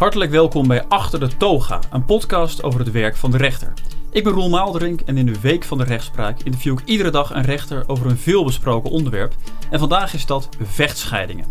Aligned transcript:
Hartelijk 0.00 0.30
welkom 0.30 0.68
bij 0.68 0.84
Achter 0.84 1.20
de 1.20 1.36
Toga, 1.36 1.80
een 1.90 2.04
podcast 2.04 2.62
over 2.62 2.80
het 2.80 2.90
werk 2.90 3.16
van 3.16 3.30
de 3.30 3.36
rechter. 3.36 3.72
Ik 4.10 4.24
ben 4.24 4.32
Roel 4.32 4.48
Maalderink 4.48 5.00
en 5.00 5.16
in 5.16 5.26
de 5.26 5.40
Week 5.40 5.64
van 5.64 5.78
de 5.78 5.84
Rechtspraak 5.84 6.42
interview 6.42 6.78
ik 6.78 6.84
iedere 6.84 7.10
dag 7.10 7.30
een 7.34 7.42
rechter 7.42 7.84
over 7.86 8.06
een 8.06 8.16
veelbesproken 8.16 8.90
onderwerp. 8.90 9.34
En 9.70 9.78
vandaag 9.78 10.14
is 10.14 10.26
dat 10.26 10.48
vechtscheidingen. 10.60 11.44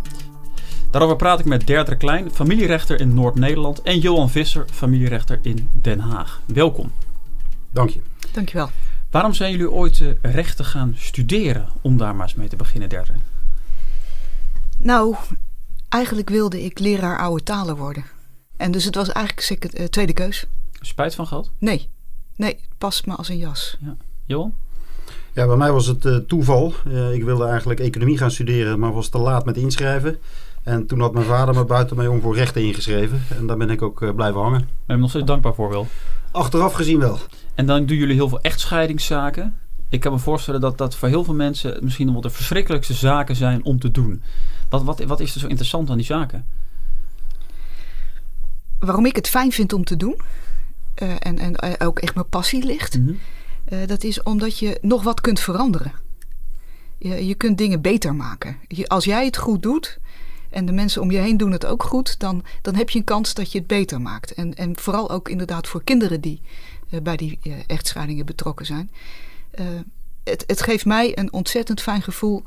Daarover 0.91 1.15
praat 1.15 1.39
ik 1.39 1.45
met 1.45 1.67
Derdere 1.67 1.97
Klein, 1.97 2.31
familierechter 2.31 2.99
in 2.99 3.13
Noord-Nederland, 3.13 3.81
en 3.81 3.99
Johan 3.99 4.29
Visser, 4.29 4.65
familierechter 4.71 5.39
in 5.41 5.69
Den 5.81 5.99
Haag. 5.99 6.41
Welkom. 6.45 6.91
Dank 7.71 7.89
je. 7.89 8.01
Dankjewel. 8.31 8.69
Waarom 9.11 9.33
zijn 9.33 9.51
jullie 9.51 9.71
ooit 9.71 9.99
uh, 9.99 10.09
rechten 10.21 10.65
gaan 10.65 10.93
studeren 10.97 11.69
om 11.81 11.97
daar 11.97 12.15
maar 12.15 12.25
eens 12.25 12.35
mee 12.35 12.47
te 12.47 12.55
beginnen, 12.55 12.89
Derdere? 12.89 13.17
Nou, 14.77 15.15
eigenlijk 15.89 16.29
wilde 16.29 16.63
ik 16.63 16.79
leraar 16.79 17.19
oude 17.19 17.43
talen 17.43 17.75
worden. 17.75 18.17
En 18.59 18.71
dus 18.71 18.83
het 18.83 18.95
was 18.95 19.09
eigenlijk 19.09 19.63
een 19.63 19.81
uh, 19.81 19.87
tweede 19.87 20.13
keus. 20.13 20.45
Spijt 20.81 21.15
van 21.15 21.27
gehad? 21.27 21.49
Nee. 21.57 21.87
Nee, 22.35 22.51
het 22.51 22.77
past 22.77 23.05
me 23.05 23.15
als 23.15 23.29
een 23.29 23.37
jas. 23.37 23.77
Ja. 23.79 23.95
Johan? 24.25 24.53
Ja, 25.33 25.47
bij 25.47 25.55
mij 25.55 25.71
was 25.71 25.85
het 25.85 26.05
uh, 26.05 26.15
toeval. 26.15 26.73
Uh, 26.87 27.13
ik 27.13 27.23
wilde 27.23 27.45
eigenlijk 27.45 27.79
economie 27.79 28.17
gaan 28.17 28.31
studeren, 28.31 28.79
maar 28.79 28.93
was 28.93 29.07
te 29.07 29.17
laat 29.17 29.45
met 29.45 29.57
inschrijven. 29.57 30.17
En 30.63 30.85
toen 30.85 30.99
had 30.99 31.13
mijn 31.13 31.25
vader 31.25 31.53
me 31.55 31.65
buiten 31.65 31.95
mij 31.95 32.07
om 32.07 32.21
voor 32.21 32.35
rechten 32.35 32.63
ingeschreven. 32.63 33.21
En 33.37 33.47
daar 33.47 33.57
ben 33.57 33.69
ik 33.69 33.81
ook 33.81 34.01
uh, 34.01 34.15
blijven 34.15 34.41
hangen. 34.41 34.67
Ben 34.85 34.95
je 34.95 35.01
nog 35.01 35.09
steeds 35.09 35.25
dankbaar 35.25 35.53
voor 35.53 35.69
wel? 35.69 35.87
Achteraf 36.31 36.73
gezien 36.73 36.99
wel. 36.99 37.19
En 37.55 37.65
dan 37.65 37.85
doen 37.85 37.97
jullie 37.97 38.15
heel 38.15 38.29
veel 38.29 38.41
echtscheidingszaken. 38.41 39.55
Ik 39.89 39.99
kan 39.99 40.11
me 40.11 40.19
voorstellen 40.19 40.61
dat 40.61 40.77
dat 40.77 40.95
voor 40.95 41.07
heel 41.07 41.23
veel 41.23 41.33
mensen 41.33 41.77
misschien 41.81 42.11
wel 42.11 42.21
de 42.21 42.29
verschrikkelijkste 42.29 42.93
zaken 42.93 43.35
zijn 43.35 43.63
om 43.63 43.79
te 43.79 43.91
doen. 43.91 44.21
Wat, 44.69 44.83
wat, 44.83 45.03
wat 45.03 45.19
is 45.19 45.33
er 45.33 45.39
zo 45.39 45.47
interessant 45.47 45.89
aan 45.89 45.97
die 45.97 46.05
zaken? 46.05 46.45
Waarom 48.79 49.05
ik 49.05 49.15
het 49.15 49.27
fijn 49.27 49.51
vind 49.51 49.73
om 49.73 49.83
te 49.83 49.97
doen, 49.97 50.21
uh, 51.03 51.13
en, 51.19 51.39
en 51.39 51.79
ook 51.81 51.99
echt 51.99 52.15
mijn 52.15 52.29
passie 52.29 52.65
ligt, 52.65 52.97
mm 52.97 53.05
-hmm. 53.05 53.19
uh, 53.79 53.87
dat 53.87 54.03
is 54.03 54.23
omdat 54.23 54.59
je 54.59 54.77
nog 54.81 55.03
wat 55.03 55.21
kunt 55.21 55.39
veranderen. 55.39 55.91
Je, 56.97 57.27
je 57.27 57.35
kunt 57.35 57.57
dingen 57.57 57.81
beter 57.81 58.15
maken. 58.15 58.57
Je, 58.67 58.87
als 58.87 59.05
jij 59.05 59.25
het 59.25 59.37
goed 59.37 59.63
doet 59.63 59.99
en 60.49 60.65
de 60.65 60.71
mensen 60.71 61.01
om 61.01 61.11
je 61.11 61.17
heen 61.17 61.37
doen 61.37 61.51
het 61.51 61.65
ook 61.65 61.83
goed, 61.83 62.19
dan, 62.19 62.43
dan 62.61 62.75
heb 62.75 62.89
je 62.89 62.99
een 62.99 63.05
kans 63.05 63.33
dat 63.33 63.51
je 63.51 63.57
het 63.57 63.67
beter 63.67 64.01
maakt. 64.01 64.33
En, 64.33 64.55
en 64.55 64.79
vooral 64.79 65.09
ook 65.11 65.29
inderdaad 65.29 65.67
voor 65.67 65.83
kinderen 65.83 66.21
die 66.21 66.41
uh, 66.89 67.01
bij 67.01 67.15
die 67.15 67.39
echtscheidingen 67.67 68.25
betrokken 68.25 68.65
zijn. 68.65 68.91
het, 70.23 70.43
het 70.47 70.61
geeft 70.61 70.85
mij 70.85 71.17
een 71.17 71.33
ontzettend 71.33 71.81
fijn 71.81 72.01
gevoel 72.01 72.43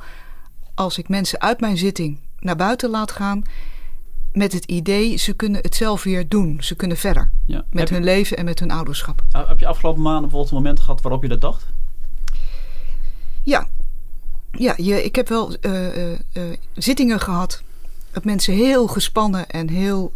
als 0.74 0.98
ik 0.98 1.08
mensen 1.08 1.40
uit 1.40 1.60
mijn 1.60 1.76
zitting 1.76 2.18
naar 2.38 2.56
buiten 2.56 2.90
laat 2.90 3.10
gaan 3.10 3.42
met 4.32 4.52
het 4.52 4.64
idee, 4.64 5.16
ze 5.16 5.32
kunnen 5.32 5.60
het 5.60 5.74
zelf 5.74 6.02
weer 6.02 6.28
doen. 6.28 6.58
Ze 6.60 6.74
kunnen 6.74 6.96
verder 6.96 7.30
ja. 7.46 7.64
met 7.70 7.90
hun 7.90 8.04
leven 8.04 8.36
en 8.36 8.44
met 8.44 8.58
hun 8.58 8.70
ouderschap. 8.70 9.22
Heb 9.30 9.58
je 9.58 9.66
afgelopen 9.66 10.02
maanden 10.02 10.22
bijvoorbeeld 10.22 10.50
een 10.50 10.62
moment 10.62 10.80
gehad 10.80 11.02
waarop 11.02 11.22
je 11.22 11.28
dat 11.28 11.40
dacht? 11.40 11.66
Ja, 13.42 13.68
ja 14.52 14.74
je, 14.76 15.04
ik 15.04 15.14
heb 15.14 15.28
wel 15.28 15.56
uh, 15.60 15.96
uh, 15.96 16.12
uh, 16.32 16.42
zittingen 16.74 17.20
gehad 17.20 17.62
dat 18.10 18.24
mensen 18.24 18.54
heel 18.54 18.86
gespannen 18.86 19.48
en 19.48 19.68
heel 19.68 20.12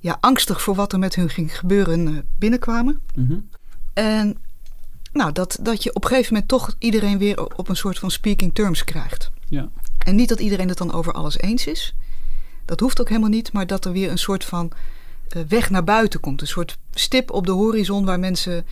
ja, 0.00 0.18
angstig 0.20 0.62
voor 0.62 0.74
wat 0.74 0.92
er 0.92 0.98
met 0.98 1.14
hun 1.14 1.28
ging 1.28 1.58
gebeuren 1.58 2.26
binnenkwamen. 2.38 3.00
Mm 3.14 3.26
-hmm. 3.26 3.48
En 3.92 4.36
nou, 5.12 5.32
dat, 5.32 5.58
dat 5.60 5.82
je 5.82 5.94
op 5.94 6.02
een 6.02 6.08
gegeven 6.08 6.32
moment 6.32 6.50
toch 6.50 6.74
iedereen 6.78 7.18
weer 7.18 7.56
op 7.56 7.68
een 7.68 7.76
soort 7.76 7.98
van 7.98 8.10
speaking 8.10 8.54
terms 8.54 8.84
krijgt. 8.84 9.30
Ja. 9.48 9.68
En 10.08 10.14
niet 10.14 10.28
dat 10.28 10.40
iedereen 10.40 10.68
het 10.68 10.78
dan 10.78 10.92
over 10.92 11.12
alles 11.12 11.38
eens 11.38 11.66
is. 11.66 11.94
Dat 12.64 12.80
hoeft 12.80 13.00
ook 13.00 13.08
helemaal 13.08 13.28
niet, 13.28 13.52
maar 13.52 13.66
dat 13.66 13.84
er 13.84 13.92
weer 13.92 14.10
een 14.10 14.18
soort 14.18 14.44
van 14.44 14.72
uh, 15.36 15.42
weg 15.48 15.70
naar 15.70 15.84
buiten 15.84 16.20
komt. 16.20 16.40
Een 16.40 16.46
soort 16.46 16.78
stip 16.90 17.30
op 17.30 17.46
de 17.46 17.52
horizon 17.52 18.04
waar 18.04 18.18
mensen 18.18 18.66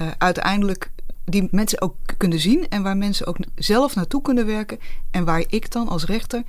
uh, 0.00 0.08
uiteindelijk, 0.18 0.90
die 1.24 1.48
mensen 1.50 1.80
ook 1.80 1.96
kunnen 2.16 2.38
zien 2.38 2.68
en 2.68 2.82
waar 2.82 2.96
mensen 2.96 3.26
ook 3.26 3.36
zelf 3.54 3.94
naartoe 3.94 4.22
kunnen 4.22 4.46
werken. 4.46 4.78
En 5.10 5.24
waar 5.24 5.44
ik 5.46 5.70
dan 5.70 5.88
als 5.88 6.04
rechter 6.04 6.42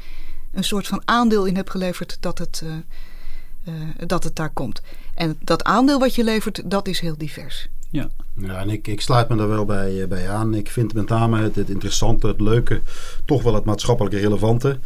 een 0.52 0.64
soort 0.64 0.88
van 0.88 1.02
aandeel 1.06 1.46
in 1.46 1.56
heb 1.56 1.70
geleverd 1.70 2.18
dat 2.20 2.38
het, 2.38 2.64
uh, 2.64 3.74
dat 4.08 4.24
het 4.24 4.36
daar 4.36 4.54
komt. 4.54 4.82
En 5.14 5.38
dat 5.40 5.64
aandeel 5.64 6.00
wat 6.00 6.16
je 6.16 6.24
levert, 6.24 6.72
dat 6.72 6.88
is 6.88 7.00
heel 7.00 7.18
divers. 7.18 7.68
Ja. 7.94 8.10
Ja, 8.36 8.60
en 8.60 8.70
ik, 8.70 8.88
ik 8.88 9.02
sluit 9.02 9.30
me 9.30 9.36
daar 9.36 9.48
wel 9.48 9.66
bij, 9.66 10.08
bij 10.08 10.30
aan. 10.30 10.54
Ik 10.54 10.70
vind 10.70 10.94
met 10.94 11.10
name 11.10 11.42
het, 11.42 11.56
het 11.56 11.70
interessante, 11.70 12.28
het 12.28 12.42
leuke, 12.42 12.82
toch 13.26 13.44
wel 13.44 13.54
het 13.54 13.64
maatschappelijk 13.64 14.16
relevante. 14.16 14.80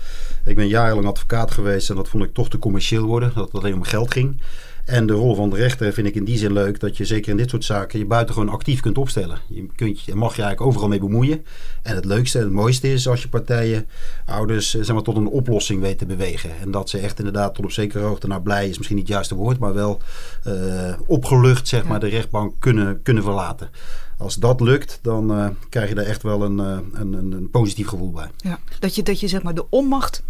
Ik 0.46 0.56
ben 0.56 0.68
jarenlang 0.68 1.08
advocaat 1.08 1.52
geweest 1.52 1.90
en 1.90 1.96
dat 1.96 2.10
vond 2.10 2.24
ik 2.24 2.34
toch 2.34 2.50
te 2.50 2.60
commercieel 2.60 3.06
worden, 3.06 3.32
dat 3.36 3.46
het 3.46 3.62
alleen 3.62 3.74
om 3.74 3.84
geld 3.84 4.14
ging. 4.14 4.42
En 4.88 5.06
de 5.08 5.14
rol 5.14 5.36
van 5.36 5.50
de 5.50 5.56
rechter 5.56 5.94
vind 5.94 6.08
ik 6.08 6.16
in 6.16 6.24
die 6.24 6.38
zin 6.38 6.54
leuk 6.54 6.80
dat 6.80 6.98
je 6.98 7.06
zeker 7.06 7.32
in 7.32 7.38
dit 7.38 7.50
soort 7.50 7.64
zaken 7.64 8.00
je 8.00 8.06
buitengewoon 8.06 8.50
actief 8.50 8.80
kunt 8.80 8.98
opstellen. 8.98 9.40
Je 9.48 9.68
kunt, 9.76 10.02
je 10.02 10.16
mag 10.16 10.36
je 10.36 10.42
eigenlijk 10.42 10.70
overal 10.70 10.88
mee 10.88 11.00
bemoeien. 11.00 11.46
En 11.82 11.96
het 11.96 12.06
leukste 12.06 12.38
en 12.38 12.44
het 12.44 12.54
mooiste 12.54 12.94
is 12.94 13.08
als 13.08 13.22
je 13.22 13.28
partijen, 13.28 13.88
ouders, 14.26 14.70
zeg 14.70 14.94
maar, 14.94 15.04
tot 15.04 15.16
een 15.16 15.28
oplossing 15.28 15.82
weet 15.82 15.98
te 15.98 16.06
bewegen. 16.06 16.50
En 16.62 16.72
dat 16.72 16.90
ze 16.90 16.98
echt 16.98 17.18
inderdaad 17.18 17.56
tot 17.56 17.66
op 17.66 17.72
zekere 17.72 18.04
hoogte, 18.04 18.28
nou 18.28 18.42
blij 18.42 18.70
is 18.70 18.78
misschien 18.78 18.98
niet 18.98 19.08
het 19.08 19.16
juiste 19.16 19.36
woord, 19.36 19.60
maar 19.60 19.74
wel 19.74 20.02
uh, 20.48 20.94
opgelucht 21.08 21.68
zeg 21.68 21.84
maar, 21.84 22.00
de 22.00 22.10
rechtbank 22.10 22.54
kunnen, 22.60 23.02
kunnen 23.02 23.24
verlaten. 23.24 23.70
Als 24.18 24.36
dat 24.36 24.62
lukt, 24.62 25.00
dan 25.02 25.32
uh, 25.32 25.48
krijg 25.70 25.90
je 25.90 25.96
daar 25.96 26.06
echt 26.06 26.24
wel 26.24 26.44
een, 26.44 26.58
uh, 26.58 26.78
een, 26.94 27.14
een, 27.14 27.32
een 27.32 27.50
positief 27.50 27.88
gevoel 27.88 28.12
bij. 28.12 28.28
Ja, 28.38 28.60
dat 28.80 28.96
je, 28.96 29.04
dat 29.04 29.20
je 29.20 29.28
zeg 29.28 29.44
maar 29.44 29.56
de 29.56 29.66
onmacht 29.70 30.24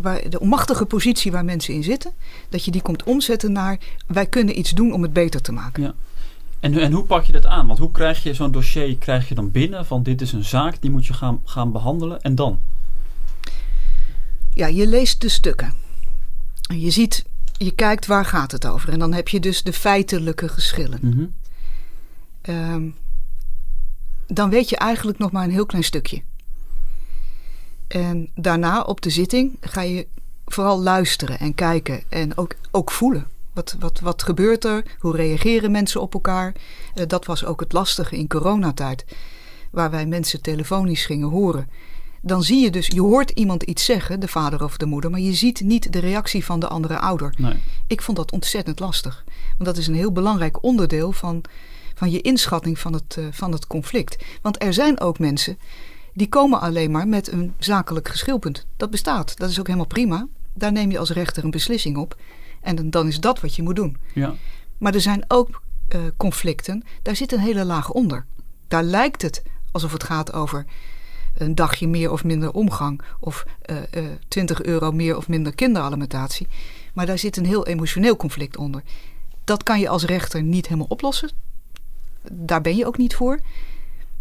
waar, 0.00 0.30
de 0.30 0.40
onmachtige 0.40 0.84
positie 0.84 1.32
waar 1.32 1.44
mensen 1.44 1.74
in 1.74 1.82
zitten, 1.82 2.12
dat 2.48 2.64
je 2.64 2.70
die 2.70 2.82
komt 2.82 3.02
omzetten 3.02 3.52
naar 3.52 3.78
wij 4.06 4.26
kunnen 4.26 4.58
iets 4.58 4.70
doen 4.70 4.92
om 4.92 5.02
het 5.02 5.12
beter 5.12 5.40
te 5.40 5.52
maken. 5.52 5.82
Ja. 5.82 5.94
En, 6.60 6.78
en 6.78 6.92
hoe 6.92 7.04
pak 7.04 7.24
je 7.24 7.32
dat 7.32 7.46
aan? 7.46 7.66
Want 7.66 7.78
hoe 7.78 7.90
krijg 7.90 8.22
je 8.22 8.34
zo'n 8.34 8.52
dossier 8.52 8.96
krijg 8.96 9.28
je 9.28 9.34
dan 9.34 9.50
binnen 9.50 9.86
van 9.86 10.02
dit 10.02 10.20
is 10.20 10.32
een 10.32 10.44
zaak, 10.44 10.80
die 10.80 10.90
moet 10.90 11.06
je 11.06 11.12
gaan, 11.12 11.40
gaan 11.44 11.72
behandelen 11.72 12.20
en 12.20 12.34
dan? 12.34 12.60
Ja, 14.54 14.66
je 14.66 14.86
leest 14.86 15.20
de 15.20 15.28
stukken. 15.28 15.72
Je 16.60 16.90
ziet, 16.90 17.24
je 17.56 17.70
kijkt 17.70 18.06
waar 18.06 18.24
gaat 18.24 18.52
het 18.52 18.66
over. 18.66 18.88
En 18.88 18.98
dan 18.98 19.12
heb 19.12 19.28
je 19.28 19.40
dus 19.40 19.62
de 19.62 19.72
feitelijke 19.72 20.48
geschillen. 20.48 20.98
Mm 21.02 21.12
-hmm. 21.12 21.34
um, 22.54 22.94
dan 24.26 24.50
weet 24.50 24.68
je 24.68 24.76
eigenlijk 24.76 25.18
nog 25.18 25.30
maar 25.30 25.44
een 25.44 25.50
heel 25.50 25.66
klein 25.66 25.84
stukje. 25.84 26.22
En 27.88 28.30
daarna 28.34 28.80
op 28.80 29.00
de 29.00 29.10
zitting 29.10 29.56
ga 29.60 29.80
je 29.80 30.06
vooral 30.46 30.82
luisteren 30.82 31.38
en 31.38 31.54
kijken 31.54 32.02
en 32.08 32.36
ook, 32.36 32.54
ook 32.70 32.90
voelen. 32.90 33.26
Wat, 33.52 33.76
wat, 33.78 34.00
wat 34.00 34.22
gebeurt 34.22 34.64
er? 34.64 34.84
Hoe 34.98 35.16
reageren 35.16 35.70
mensen 35.70 36.00
op 36.00 36.14
elkaar? 36.14 36.54
Uh, 36.94 37.06
dat 37.06 37.24
was 37.24 37.44
ook 37.44 37.60
het 37.60 37.72
lastige 37.72 38.16
in 38.16 38.28
coronatijd, 38.28 39.04
waar 39.70 39.90
wij 39.90 40.06
mensen 40.06 40.42
telefonisch 40.42 41.06
gingen 41.06 41.28
horen. 41.28 41.68
Dan 42.22 42.42
zie 42.42 42.60
je 42.60 42.70
dus, 42.70 42.86
je 42.86 43.00
hoort 43.00 43.30
iemand 43.30 43.62
iets 43.62 43.84
zeggen, 43.84 44.20
de 44.20 44.28
vader 44.28 44.64
of 44.64 44.76
de 44.76 44.86
moeder, 44.86 45.10
maar 45.10 45.20
je 45.20 45.34
ziet 45.34 45.60
niet 45.60 45.92
de 45.92 45.98
reactie 45.98 46.44
van 46.44 46.60
de 46.60 46.68
andere 46.68 46.98
ouder. 46.98 47.34
Nee. 47.38 47.54
Ik 47.86 48.02
vond 48.02 48.16
dat 48.16 48.32
ontzettend 48.32 48.80
lastig. 48.80 49.24
Want 49.26 49.64
dat 49.64 49.76
is 49.76 49.86
een 49.86 49.94
heel 49.94 50.12
belangrijk 50.12 50.62
onderdeel 50.62 51.12
van, 51.12 51.42
van 51.94 52.10
je 52.10 52.20
inschatting 52.20 52.78
van 52.78 52.92
het, 52.92 53.16
uh, 53.18 53.26
van 53.30 53.52
het 53.52 53.66
conflict. 53.66 54.24
Want 54.42 54.62
er 54.62 54.74
zijn 54.74 55.00
ook 55.00 55.18
mensen 55.18 55.58
die 56.18 56.28
komen 56.28 56.60
alleen 56.60 56.90
maar 56.90 57.08
met 57.08 57.32
een 57.32 57.54
zakelijk 57.58 58.08
geschilpunt. 58.08 58.66
Dat 58.76 58.90
bestaat, 58.90 59.38
dat 59.38 59.50
is 59.50 59.58
ook 59.58 59.66
helemaal 59.66 59.86
prima. 59.86 60.26
Daar 60.54 60.72
neem 60.72 60.90
je 60.90 60.98
als 60.98 61.10
rechter 61.10 61.44
een 61.44 61.50
beslissing 61.50 61.96
op. 61.96 62.16
En 62.60 62.90
dan 62.90 63.06
is 63.06 63.20
dat 63.20 63.40
wat 63.40 63.54
je 63.54 63.62
moet 63.62 63.76
doen. 63.76 63.96
Ja. 64.14 64.34
Maar 64.78 64.94
er 64.94 65.00
zijn 65.00 65.24
ook 65.28 65.62
uh, 65.88 66.00
conflicten, 66.16 66.84
daar 67.02 67.16
zit 67.16 67.32
een 67.32 67.40
hele 67.40 67.64
laag 67.64 67.90
onder. 67.90 68.24
Daar 68.68 68.82
lijkt 68.82 69.22
het 69.22 69.42
alsof 69.70 69.92
het 69.92 70.04
gaat 70.04 70.32
over 70.32 70.64
een 71.34 71.54
dagje 71.54 71.88
meer 71.88 72.10
of 72.12 72.24
minder 72.24 72.50
omgang. 72.52 73.00
Of 73.20 73.44
uh, 73.70 73.76
uh, 74.02 74.10
20 74.28 74.62
euro 74.62 74.92
meer 74.92 75.16
of 75.16 75.28
minder 75.28 75.54
kinderalimentatie. 75.54 76.46
Maar 76.94 77.06
daar 77.06 77.18
zit 77.18 77.36
een 77.36 77.46
heel 77.46 77.66
emotioneel 77.66 78.16
conflict 78.16 78.56
onder. 78.56 78.82
Dat 79.44 79.62
kan 79.62 79.80
je 79.80 79.88
als 79.88 80.04
rechter 80.04 80.42
niet 80.42 80.66
helemaal 80.66 80.86
oplossen. 80.88 81.30
Daar 82.32 82.60
ben 82.60 82.76
je 82.76 82.86
ook 82.86 82.98
niet 82.98 83.14
voor. 83.14 83.40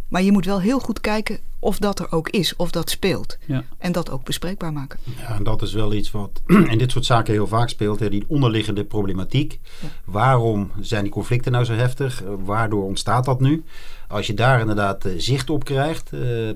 Maar 0.08 0.22
je 0.22 0.32
moet 0.32 0.46
wel 0.46 0.62
heel 0.62 0.80
goed 0.80 1.02
kijken 1.02 1.40
of 1.60 1.78
dat 1.78 2.00
er 2.00 2.12
ook 2.12 2.30
is, 2.30 2.56
of 2.56 2.72
dat 2.72 2.90
speelt. 2.90 3.38
Ja. 3.46 3.64
En 3.78 3.92
dat 3.92 4.10
ook 4.10 4.24
bespreekbaar 4.24 4.74
maken. 4.74 5.00
Ja, 5.18 5.36
en 5.36 5.44
dat 5.44 5.62
is 5.62 5.74
wel 5.74 5.94
iets 5.94 6.12
wat 6.12 6.42
in 6.72 6.78
dit 6.78 6.92
soort 6.92 7.06
zaken 7.06 7.34
heel 7.34 7.48
vaak 7.48 7.70
speelt. 7.70 8.00
Hè, 8.00 8.10
die 8.10 8.26
onderliggende 8.28 8.84
problematiek. 8.84 9.60
Ja. 9.82 9.88
Waarom 10.06 10.72
zijn 10.80 11.04
die 11.04 11.12
conflicten 11.12 11.52
nou 11.52 11.66
zo 11.66 11.74
heftig? 11.74 12.24
Waardoor 12.46 12.84
ontstaat 12.84 13.26
dat 13.26 13.40
nu? 13.40 13.64
Als 14.08 14.28
je 14.28 14.34
daar 14.34 14.60
inderdaad 14.60 15.06
zicht 15.18 15.50
op 15.50 15.64
krijgt 15.64 16.12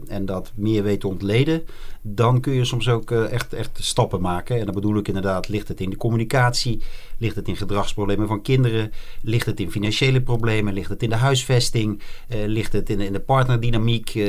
en 0.07 0.25
dat 0.25 0.51
meer 0.55 0.83
weet 0.83 0.99
te 0.99 1.07
ontleden, 1.07 1.63
dan 2.01 2.39
kun 2.39 2.53
je 2.53 2.65
soms 2.65 2.89
ook 2.89 3.11
echt, 3.11 3.53
echt 3.53 3.77
stappen 3.81 4.21
maken. 4.21 4.59
En 4.59 4.65
dan 4.65 4.73
bedoel 4.73 4.97
ik 4.97 5.07
inderdaad, 5.07 5.47
ligt 5.47 5.67
het 5.67 5.81
in 5.81 5.89
de 5.89 5.97
communicatie, 5.97 6.81
ligt 7.17 7.35
het 7.35 7.47
in 7.47 7.55
gedragsproblemen 7.55 8.27
van 8.27 8.41
kinderen, 8.41 8.91
ligt 9.21 9.45
het 9.45 9.59
in 9.59 9.71
financiële 9.71 10.21
problemen, 10.21 10.73
ligt 10.73 10.89
het 10.89 11.03
in 11.03 11.09
de 11.09 11.15
huisvesting, 11.15 12.01
ligt 12.45 12.73
het 12.73 12.89
in, 12.89 12.99
in 12.99 13.13
de 13.13 13.19
partnerdynamiek, 13.19 14.19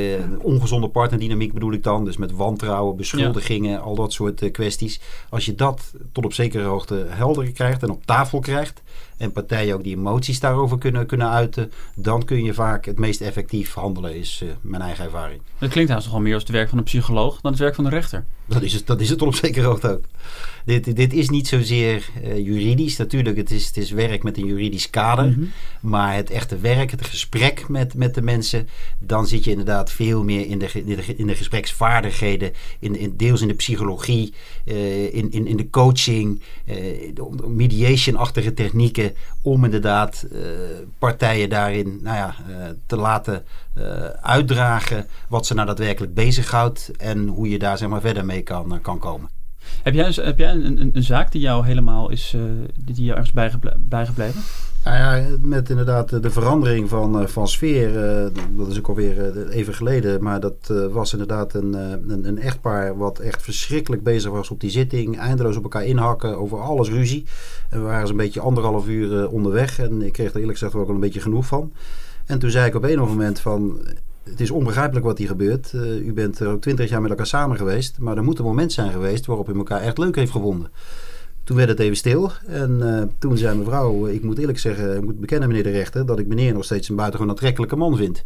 ongezonde 0.41 0.87
partnerdynamiek 0.87 1.53
bedoel 1.53 1.73
ik 1.73 1.83
dan, 1.83 2.05
dus 2.05 2.17
met 2.17 2.31
wantrouwen, 2.31 2.95
beschuldigingen, 2.95 3.81
al 3.81 3.95
dat 3.95 4.13
soort 4.13 4.51
kwesties. 4.51 4.99
Als 5.29 5.45
je 5.45 5.55
dat 5.55 5.93
tot 6.11 6.25
op 6.25 6.33
zekere 6.33 6.63
hoogte 6.63 7.05
helder 7.09 7.51
krijgt 7.51 7.83
en 7.83 7.89
op 7.89 8.05
tafel 8.05 8.39
krijgt, 8.39 8.81
en 9.17 9.31
partijen 9.31 9.75
ook 9.75 9.83
die 9.83 9.95
emoties 9.95 10.39
daarover 10.39 10.77
kunnen, 10.77 11.05
kunnen 11.05 11.29
uiten, 11.29 11.71
dan 11.95 12.25
kun 12.25 12.43
je 12.43 12.53
vaak 12.53 12.85
het 12.85 12.99
meest 12.99 13.21
effectief 13.21 13.73
handelen, 13.73 14.15
is 14.15 14.41
uh, 14.43 14.49
mijn 14.61 14.81
eigen 14.81 15.05
ervaring. 15.05 15.41
Dat 15.57 15.69
klinkt 15.69 15.91
haast 15.91 16.05
nogal 16.05 16.21
meer 16.21 16.33
als 16.33 16.43
het 16.43 16.51
werk 16.51 16.69
van 16.69 16.77
een 16.77 16.83
psycholoog 16.83 17.41
dan 17.41 17.51
het 17.51 17.61
werk 17.61 17.75
van 17.75 17.83
de 17.83 17.89
rechter. 17.89 18.25
Dat 18.45 18.61
is 18.61 18.73
het, 18.73 18.87
dat 18.87 19.01
is 19.01 19.09
het 19.09 19.21
op 19.21 19.35
zekere 19.35 19.65
hoogte 19.65 19.91
ook. 19.91 20.03
Dit, 20.65 20.95
dit 20.95 21.13
is 21.13 21.29
niet 21.29 21.47
zozeer 21.47 22.09
uh, 22.23 22.37
juridisch. 22.37 22.97
Natuurlijk, 22.97 23.37
het 23.37 23.51
is, 23.51 23.67
het 23.67 23.77
is 23.77 23.91
werk 23.91 24.23
met 24.23 24.37
een 24.37 24.45
juridisch 24.45 24.89
kader. 24.89 25.25
Mm 25.25 25.33
-hmm. 25.33 25.51
Maar 25.79 26.15
het 26.15 26.29
echte 26.29 26.57
werk, 26.57 26.91
het 26.91 27.05
gesprek 27.05 27.67
met, 27.67 27.93
met 27.93 28.15
de 28.15 28.21
mensen, 28.21 28.67
dan 28.99 29.27
zit 29.27 29.43
je 29.43 29.49
inderdaad 29.49 29.91
veel 29.91 30.23
meer 30.23 30.45
in 30.45 30.59
de, 30.59 30.69
in 30.73 30.85
de, 30.85 31.15
in 31.15 31.27
de 31.27 31.35
gespreksvaardigheden, 31.35 32.51
in, 32.79 32.95
in, 32.99 33.13
deels 33.17 33.41
in 33.41 33.47
de 33.47 33.53
psychologie, 33.53 34.33
uh, 34.65 35.13
in, 35.13 35.31
in, 35.31 35.47
in 35.47 35.57
de 35.57 35.69
coaching, 35.69 36.41
mediation-achtige 37.47 38.53
technieken, 38.53 38.82
om 39.41 39.63
inderdaad 39.63 40.25
partijen 40.99 41.49
daarin 41.49 41.99
nou 42.01 42.15
ja, 42.15 42.35
te 42.85 42.95
laten 42.95 43.43
uitdragen 44.21 45.07
wat 45.27 45.45
ze 45.45 45.53
nou 45.53 45.67
daadwerkelijk 45.67 46.13
bezighoudt 46.13 46.91
en 46.97 47.27
hoe 47.27 47.49
je 47.49 47.59
daar 47.59 47.77
zeg 47.77 47.89
maar, 47.89 48.01
verder 48.01 48.25
mee 48.25 48.41
kan, 48.41 48.79
kan 48.81 48.99
komen. 48.99 49.29
Heb 49.83 49.93
jij, 49.93 50.11
heb 50.15 50.37
jij 50.37 50.51
een, 50.51 50.81
een, 50.81 50.91
een, 50.93 51.03
zaak 51.03 51.31
die 51.31 51.41
jou 51.41 51.65
helemaal 51.65 52.09
is, 52.09 52.35
die 52.75 52.95
jou 52.95 53.09
ergens 53.09 53.31
bijgeble 53.33 53.75
bijgebleven? 53.79 54.41
Nou 54.83 54.97
ja, 54.97 55.25
met 55.41 55.69
inderdaad 55.69 56.21
de 56.21 56.31
verandering 56.31 56.89
van, 56.89 57.21
uh, 57.21 57.27
van 57.27 57.47
sfeer, 57.47 57.89
uh, 57.89 58.27
dat 58.57 58.67
is 58.67 58.77
ook 58.77 58.87
alweer 58.87 59.47
even 59.49 59.73
geleden, 59.73 60.23
maar 60.23 60.39
dat 60.39 60.73
was 60.91 61.11
inderdaad 61.11 61.53
een, 61.53 61.73
een, 61.73 62.27
een, 62.27 62.39
echtpaar 62.39 62.97
wat 62.97 63.19
echt 63.19 63.41
verschrikkelijk 63.41 64.03
bezig 64.03 64.31
was 64.31 64.49
op 64.49 64.59
die 64.59 64.69
zitting, 64.69 65.17
eindeloos 65.17 65.57
op 65.57 65.63
elkaar 65.63 65.85
inhakken, 65.85 66.37
over 66.37 66.59
alles 66.59 66.89
ruzie. 66.89 67.25
En 67.69 67.79
we 67.79 67.85
waren 67.85 68.07
zo'n 68.07 68.17
beetje 68.17 68.39
anderhalf 68.39 68.87
uur 68.87 69.29
onderweg 69.29 69.79
en 69.79 70.01
ik 70.01 70.13
kreeg 70.13 70.29
er 70.29 70.39
eerlijk 70.39 70.57
gezegd 70.57 70.75
ook 70.75 70.85
wel 70.85 70.95
een 70.95 71.01
beetje 71.01 71.21
genoeg 71.21 71.45
van. 71.45 71.71
En 72.25 72.39
toen 72.39 72.49
zei 72.49 72.67
ik 72.67 72.75
op 72.75 72.83
een 72.83 73.01
of 73.01 73.07
moment 73.07 73.39
van, 73.39 73.79
het 74.23 74.41
is 74.41 74.51
onbegrijpelijk 74.51 75.05
wat 75.05 75.17
hier 75.17 75.27
gebeurt. 75.27 75.73
U 76.05 76.13
bent 76.13 76.39
er 76.39 76.47
ook 76.47 76.61
twintig 76.61 76.89
jaar 76.89 77.01
met 77.01 77.09
elkaar 77.09 77.27
samen 77.27 77.57
geweest. 77.57 77.99
Maar 77.99 78.17
er 78.17 78.23
moet 78.23 78.39
een 78.39 78.45
moment 78.45 78.71
zijn 78.71 78.91
geweest 78.91 79.25
waarop 79.25 79.49
u 79.49 79.57
elkaar 79.57 79.81
echt 79.81 79.97
leuk 79.97 80.15
heeft 80.15 80.31
gevonden. 80.31 80.69
Toen 81.43 81.57
werd 81.57 81.69
het 81.69 81.79
even 81.79 81.97
stil. 81.97 82.31
En 82.47 82.79
uh, 82.83 83.01
toen 83.19 83.37
zei 83.37 83.57
mevrouw, 83.57 84.07
ik 84.07 84.23
moet 84.23 84.37
eerlijk 84.37 84.59
zeggen, 84.59 84.97
ik 84.97 85.03
moet 85.03 85.19
bekennen 85.19 85.47
meneer 85.47 85.63
de 85.63 85.71
rechter, 85.71 86.05
dat 86.05 86.19
ik 86.19 86.27
meneer 86.27 86.53
nog 86.53 86.63
steeds 86.63 86.89
een 86.89 86.95
buitengewoon 86.95 87.33
aantrekkelijke 87.33 87.75
man 87.75 87.97
vind. 87.97 88.23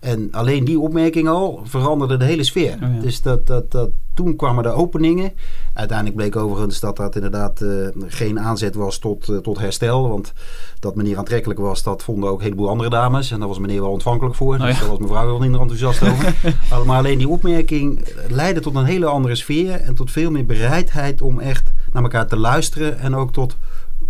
En 0.00 0.28
alleen 0.32 0.64
die 0.64 0.78
opmerking 0.78 1.28
al 1.28 1.60
veranderde 1.64 2.16
de 2.16 2.24
hele 2.24 2.44
sfeer. 2.44 2.74
Oh 2.82 2.94
ja. 2.94 3.00
Dus 3.00 3.22
dat, 3.22 3.46
dat, 3.46 3.70
dat, 3.70 3.90
toen 4.14 4.36
kwamen 4.36 4.62
de 4.62 4.68
openingen. 4.68 5.32
Uiteindelijk 5.72 6.16
bleek 6.16 6.36
overigens 6.36 6.80
dat 6.80 6.96
dat 6.96 7.14
inderdaad 7.14 7.60
uh, 7.60 7.88
geen 8.06 8.40
aanzet 8.40 8.74
was 8.74 8.98
tot, 8.98 9.28
uh, 9.28 9.36
tot 9.36 9.58
herstel. 9.58 10.08
Want 10.08 10.32
dat 10.80 10.94
meneer 10.94 11.18
aantrekkelijk 11.18 11.60
was, 11.60 11.82
dat 11.82 12.02
vonden 12.02 12.30
ook 12.30 12.38
een 12.38 12.44
heleboel 12.44 12.68
andere 12.68 12.90
dames. 12.90 13.30
En 13.30 13.38
daar 13.38 13.48
was 13.48 13.58
meneer 13.58 13.80
wel 13.80 13.90
ontvankelijk 13.90 14.34
voor. 14.34 14.54
Oh 14.54 14.60
ja. 14.60 14.66
Dus 14.66 14.78
daar 14.78 14.88
was 14.88 14.98
mevrouw 14.98 15.26
wel 15.26 15.38
minder 15.38 15.60
enthousiast 15.60 16.02
over. 16.02 16.34
maar 16.86 16.98
alleen 16.98 17.18
die 17.18 17.28
opmerking 17.28 18.06
leidde 18.28 18.60
tot 18.60 18.74
een 18.74 18.84
hele 18.84 19.06
andere 19.06 19.34
sfeer. 19.34 19.72
En 19.72 19.94
tot 19.94 20.10
veel 20.10 20.30
meer 20.30 20.46
bereidheid 20.46 21.22
om 21.22 21.40
echt 21.40 21.72
naar 21.92 22.02
elkaar 22.02 22.26
te 22.26 22.36
luisteren. 22.36 22.98
En 22.98 23.14
ook 23.14 23.32
tot 23.32 23.56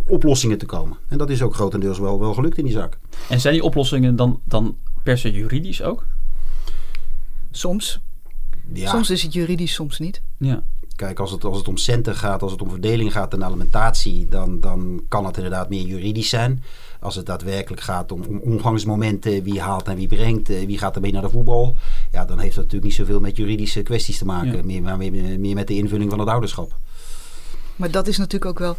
oplossingen 0.06 0.58
te 0.58 0.66
komen. 0.66 0.96
En 1.08 1.18
dat 1.18 1.30
is 1.30 1.42
ook 1.42 1.54
grotendeels 1.54 1.98
wel, 1.98 2.20
wel 2.20 2.34
gelukt 2.34 2.58
in 2.58 2.64
die 2.64 2.72
zaak. 2.72 2.98
En 3.28 3.40
zijn 3.40 3.54
die 3.54 3.62
oplossingen 3.62 4.16
dan, 4.16 4.40
dan 4.44 4.76
per 5.02 5.18
se 5.18 5.30
juridisch 5.30 5.82
ook? 5.82 6.04
Soms. 7.50 8.00
Ja. 8.72 8.90
Soms 8.90 9.10
is 9.10 9.22
het 9.22 9.32
juridisch, 9.32 9.72
soms 9.72 9.98
niet. 9.98 10.22
Ja. 10.36 10.62
Kijk, 10.96 11.18
als 11.18 11.30
het, 11.30 11.44
als 11.44 11.58
het 11.58 11.68
om 11.68 11.76
centen 11.76 12.14
gaat, 12.14 12.42
als 12.42 12.52
het 12.52 12.62
om 12.62 12.70
verdeling 12.70 13.12
gaat 13.12 13.32
en 13.32 13.44
alimentatie, 13.44 14.28
dan, 14.28 14.60
dan 14.60 15.02
kan 15.08 15.26
het 15.26 15.36
inderdaad 15.36 15.68
meer 15.68 15.82
juridisch 15.82 16.28
zijn. 16.28 16.62
Als 17.00 17.14
het 17.14 17.26
daadwerkelijk 17.26 17.82
gaat 17.82 18.12
om, 18.12 18.22
om 18.28 18.38
omgangsmomenten, 18.38 19.42
wie 19.42 19.60
haalt 19.60 19.88
en 19.88 19.96
wie 19.96 20.06
brengt, 20.06 20.48
wie 20.48 20.78
gaat 20.78 20.94
er 20.94 21.00
mee 21.00 21.12
naar 21.12 21.22
de 21.22 21.28
voetbal, 21.30 21.74
ja, 22.12 22.24
dan 22.24 22.38
heeft 22.38 22.54
dat 22.54 22.64
natuurlijk 22.64 22.90
niet 22.90 22.94
zoveel 22.94 23.20
met 23.20 23.36
juridische 23.36 23.82
kwesties 23.82 24.18
te 24.18 24.24
maken, 24.24 24.56
ja. 24.56 24.62
meer, 24.64 24.82
maar 24.82 24.96
meer, 24.96 25.40
meer 25.40 25.54
met 25.54 25.66
de 25.66 25.76
invulling 25.76 26.10
van 26.10 26.18
het 26.18 26.28
ouderschap. 26.28 26.76
Maar 27.78 27.90
dat 27.90 28.06
is 28.06 28.18
natuurlijk 28.18 28.50
ook 28.50 28.58
wel, 28.58 28.76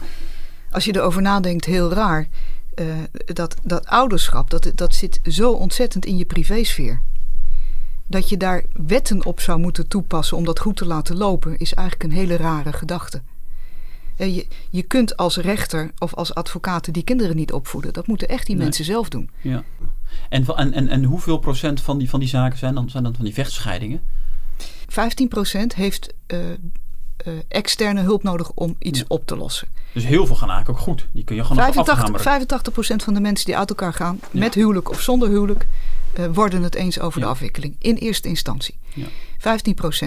als 0.72 0.86
je 0.86 0.96
erover 0.96 1.22
nadenkt, 1.22 1.66
heel 1.66 1.94
raar. 1.94 2.28
Uh, 2.76 2.86
dat, 3.26 3.56
dat 3.64 3.86
ouderschap, 3.86 4.50
dat, 4.50 4.72
dat 4.76 4.96
zit 4.96 5.20
zo 5.24 5.52
ontzettend 5.52 6.06
in 6.06 6.18
je 6.18 6.26
privésfeer. 6.26 7.02
Dat 8.08 8.30
je 8.30 8.38
daar 8.38 8.64
wetten 8.74 9.26
op 9.26 9.40
zou 9.40 9.60
moeten 9.60 9.88
toepassen 9.88 10.38
om 10.38 10.46
dat 10.46 10.60
goed 10.60 10.78
te 10.78 10.86
laten 10.86 11.18
lopen, 11.18 11.58
is 11.58 11.74
eigenlijk 11.74 12.12
een 12.12 12.18
hele 12.18 12.38
rare 12.38 12.74
gedachte. 12.74 13.22
Uh, 14.18 14.36
je, 14.36 14.48
je 14.70 14.84
kunt 14.84 15.18
als 15.18 15.38
rechter 15.38 15.92
of 15.98 16.14
als 16.14 16.34
advocaat 16.34 16.94
die 16.94 17.04
kinderen 17.04 17.36
niet 17.36 17.52
opvoeden. 17.52 17.94
Dat 17.94 18.08
moeten 18.08 18.28
echt 18.28 18.46
die 18.46 18.56
nee. 18.56 18.64
mensen 18.64 18.86
zelf 18.86 19.10
doen. 19.10 19.30
Ja. 19.42 19.64
En, 20.30 20.46
en, 20.46 20.74
en, 20.74 20.88
en 20.88 21.04
hoeveel 21.04 21.38
procent 21.38 21.82
van 21.82 21.98
die, 21.98 22.10
van 22.10 22.20
die 22.20 22.30
zaken 22.30 22.58
zijn 22.58 22.74
dan, 22.74 22.90
zijn 22.90 23.04
dan 23.04 23.16
van 23.16 23.26
die 23.26 23.34
vechtscheidingen? 23.34 24.02
15 24.88 25.28
procent 25.28 25.76
heeft 25.76 26.14
uh, 26.28 26.40
externe 27.48 28.02
hulp 28.02 28.24
nodig 28.24 28.52
om 28.52 28.76
iets 28.80 29.00
ja. 29.00 29.06
op 29.08 29.26
te 29.26 29.36
lossen. 29.36 29.68
Dus 29.94 30.06
heel 30.06 30.26
veel 30.26 30.36
gaan 30.36 30.50
eigenlijk 30.50 30.80
ook 30.80 30.86
goed. 30.86 31.08
Die 31.12 31.24
kun 31.24 31.36
je 31.36 31.44
gewoon 31.44 31.58
85, 31.74 32.22
85 32.22 33.04
van 33.04 33.14
de 33.14 33.20
mensen 33.20 33.46
die 33.46 33.58
uit 33.58 33.70
elkaar 33.70 33.94
gaan, 33.94 34.20
ja. 34.32 34.40
met 34.40 34.54
huwelijk 34.54 34.90
of 34.90 35.02
zonder 35.02 35.30
huwelijk, 35.30 35.68
uh, 36.20 36.26
worden 36.34 36.64
het 36.64 36.76
eens 36.76 37.00
over 37.00 37.20
ja. 37.20 37.26
de 37.26 37.32
afwikkeling. 37.32 37.76
In 37.80 37.96
eerste 37.96 38.28
instantie. 38.28 38.78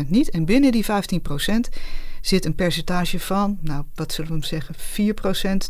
15% 0.05 0.09
niet. 0.09 0.31
En 0.31 0.45
binnen 0.45 0.73
die 0.73 0.85
15% 0.85 0.89
zit 2.21 2.45
een 2.45 2.55
percentage 2.55 3.21
van, 3.21 3.59
nou, 3.61 3.85
wat 3.95 4.13
zullen 4.13 4.31
we 4.31 4.37
hem 4.37 4.47
zeggen, 4.47 4.75
4% 4.75 4.79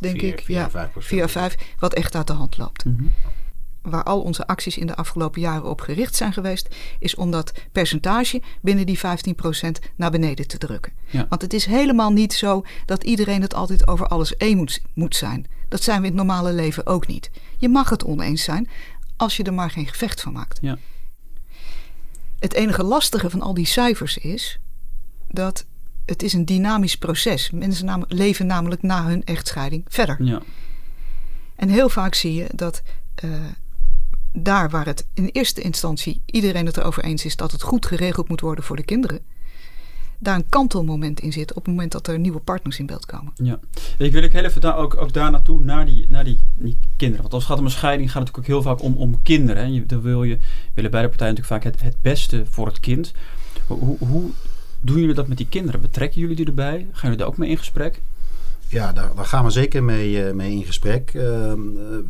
denk 0.00 0.18
4, 0.18 0.28
ik. 0.28 0.42
4 0.44 0.56
ja, 0.56 0.70
5 0.70 0.88
4 0.96 1.22
à 1.22 1.28
5, 1.28 1.56
wat 1.78 1.94
echt 1.94 2.14
uit 2.16 2.26
de 2.26 2.32
hand 2.32 2.56
loopt. 2.56 2.84
Mm 2.84 2.96
-hmm 2.98 3.10
waar 3.82 4.02
al 4.02 4.20
onze 4.20 4.46
acties 4.46 4.78
in 4.78 4.86
de 4.86 4.96
afgelopen 4.96 5.40
jaren 5.40 5.70
op 5.70 5.80
gericht 5.80 6.14
zijn 6.14 6.32
geweest, 6.32 6.68
is 6.98 7.14
om 7.14 7.30
dat 7.30 7.52
percentage 7.72 8.42
binnen 8.60 8.86
die 8.86 8.98
15% 8.98 9.02
naar 9.96 10.10
beneden 10.10 10.48
te 10.48 10.58
drukken. 10.58 10.92
Ja. 11.10 11.26
Want 11.28 11.42
het 11.42 11.52
is 11.52 11.64
helemaal 11.64 12.12
niet 12.12 12.32
zo 12.32 12.64
dat 12.86 13.04
iedereen 13.04 13.42
het 13.42 13.54
altijd 13.54 13.88
over 13.88 14.06
alles 14.06 14.36
één 14.36 14.56
moet, 14.56 14.82
moet 14.94 15.16
zijn. 15.16 15.46
Dat 15.68 15.82
zijn 15.82 16.00
we 16.00 16.06
in 16.06 16.12
het 16.12 16.26
normale 16.26 16.52
leven 16.52 16.86
ook 16.86 17.06
niet. 17.06 17.30
Je 17.58 17.68
mag 17.68 17.90
het 17.90 18.04
oneens 18.04 18.42
zijn 18.42 18.68
als 19.16 19.36
je 19.36 19.42
er 19.42 19.54
maar 19.54 19.70
geen 19.70 19.86
gevecht 19.86 20.20
van 20.20 20.32
maakt. 20.32 20.58
Ja. 20.62 20.78
Het 22.38 22.52
enige 22.52 22.82
lastige 22.82 23.30
van 23.30 23.40
al 23.40 23.54
die 23.54 23.66
cijfers 23.66 24.18
is 24.18 24.58
dat 25.28 25.64
het 26.06 26.22
is 26.22 26.32
een 26.32 26.44
dynamisch 26.44 26.96
proces. 26.96 27.50
Mensen 27.50 27.84
nam 27.84 28.04
leven 28.08 28.46
namelijk 28.46 28.82
na 28.82 29.06
hun 29.06 29.24
echtscheiding 29.24 29.84
verder. 29.88 30.16
Ja. 30.24 30.42
En 31.56 31.68
heel 31.68 31.88
vaak 31.88 32.14
zie 32.14 32.34
je 32.34 32.46
dat 32.54 32.82
uh, 33.24 33.30
daar 34.32 34.70
waar 34.70 34.86
het 34.86 35.06
in 35.14 35.28
eerste 35.32 35.60
instantie 35.60 36.22
iedereen 36.26 36.66
het 36.66 36.76
erover 36.76 37.04
eens 37.04 37.24
is 37.24 37.36
dat 37.36 37.52
het 37.52 37.62
goed 37.62 37.86
geregeld 37.86 38.28
moet 38.28 38.40
worden 38.40 38.64
voor 38.64 38.76
de 38.76 38.84
kinderen, 38.84 39.20
daar 40.22 40.36
een 40.36 40.48
kantelmoment 40.48 41.20
in 41.20 41.32
zit 41.32 41.50
op 41.50 41.56
het 41.56 41.66
moment 41.66 41.92
dat 41.92 42.06
er 42.06 42.18
nieuwe 42.18 42.38
partners 42.38 42.78
in 42.78 42.86
beeld 42.86 43.06
komen. 43.06 43.32
Ja, 43.36 43.58
ik 43.98 44.12
wil 44.12 44.22
ik 44.22 44.32
heel 44.32 44.44
even 44.44 44.60
daar 44.60 44.76
ook, 44.76 44.96
ook 44.96 45.12
daar 45.12 45.30
naartoe, 45.30 45.60
naar, 45.60 45.86
die, 45.86 46.06
naar 46.08 46.24
die, 46.24 46.38
kinderen. 46.96 47.22
Want 47.22 47.34
als 47.34 47.42
het 47.42 47.52
gaat 47.52 47.60
om 47.60 47.64
een 47.64 47.70
scheiding, 47.70 48.10
gaat 48.12 48.22
het 48.22 48.36
natuurlijk 48.36 48.60
ook 48.60 48.64
heel 48.64 48.76
vaak 48.76 48.82
om, 48.82 48.96
om 48.96 49.22
kinderen. 49.22 49.62
En 49.62 49.72
je, 49.72 50.00
wil 50.00 50.22
je, 50.22 50.38
willen 50.74 50.90
beide 50.90 51.08
partijen 51.08 51.34
natuurlijk 51.34 51.62
vaak 51.62 51.72
het, 51.72 51.82
het 51.82 52.02
beste 52.02 52.44
voor 52.50 52.66
het 52.66 52.80
kind. 52.80 53.12
Hoe, 53.66 53.96
hoe 53.98 54.30
doen 54.80 55.00
jullie 55.00 55.14
dat 55.14 55.28
met 55.28 55.36
die 55.36 55.48
kinderen? 55.48 55.80
Betrekken 55.80 56.20
jullie 56.20 56.36
die 56.36 56.46
erbij? 56.46 56.78
Gaan 56.78 57.00
jullie 57.02 57.16
daar 57.16 57.26
ook 57.26 57.36
mee 57.36 57.50
in 57.50 57.58
gesprek? 57.58 58.00
Ja, 58.72 58.92
daar, 58.92 59.10
gaan 59.16 59.44
we 59.44 59.50
zeker 59.50 59.82
mee, 59.84 60.26
uh, 60.26 60.32
mee 60.32 60.52
in 60.52 60.64
gesprek. 60.64 61.14
Uh, 61.14 61.22
uh, 61.22 61.52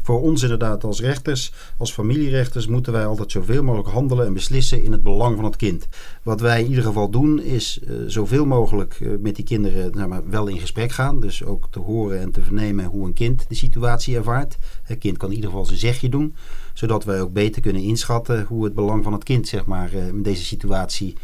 voor 0.02 0.22
ons 0.22 0.42
inderdaad 0.42 0.84
als 0.84 1.00
rechters, 1.00 1.52
als 1.76 1.92
familierechters, 1.92 2.66
moeten 2.66 2.92
wij 2.92 3.06
altijd 3.06 3.30
zoveel 3.30 3.62
mogelijk 3.62 3.88
handelen 3.88 4.26
en 4.26 4.32
beslissen 4.32 4.82
in 4.82 4.92
het 4.92 5.02
belang 5.02 5.36
van 5.36 5.44
het 5.44 5.56
kind. 5.56 5.88
Wat 6.22 6.40
wij 6.40 6.62
in 6.62 6.68
ieder 6.68 6.84
geval 6.84 7.10
doen, 7.10 7.40
is 7.40 7.80
zoveel 8.06 8.46
mogelijk 8.46 8.98
met 9.20 9.36
die 9.36 9.44
kinderen 9.44 10.08
maar, 10.08 10.28
wel 10.30 10.46
in 10.46 10.58
gesprek 10.58 10.92
gaan. 10.92 11.20
Dus 11.20 11.44
ook 11.44 11.66
te 11.70 11.78
horen 11.78 12.20
en 12.20 12.30
te 12.30 12.40
vernemen 12.40 12.84
hoe 12.84 13.06
een 13.06 13.12
kind 13.12 13.44
de 13.48 13.54
situatie 13.54 14.16
ervaart. 14.16 14.56
Het 14.82 14.98
kind 14.98 15.16
kan 15.16 15.28
in 15.28 15.34
ieder 15.34 15.50
geval 15.50 15.66
zijn 15.66 15.78
zegje 15.78 16.08
doen, 16.08 16.34
zodat 16.72 17.04
wij 17.04 17.20
ook 17.20 17.32
beter 17.32 17.62
kunnen 17.62 17.82
inschatten 17.82 18.44
hoe 18.48 18.64
het 18.64 18.74
belang 18.74 19.04
van 19.04 19.12
het 19.12 19.24
kind 19.24 19.48
zeg 19.48 19.64
maar, 19.64 19.92
in 19.92 20.22
deze 20.22 20.44
situatie 20.44 21.16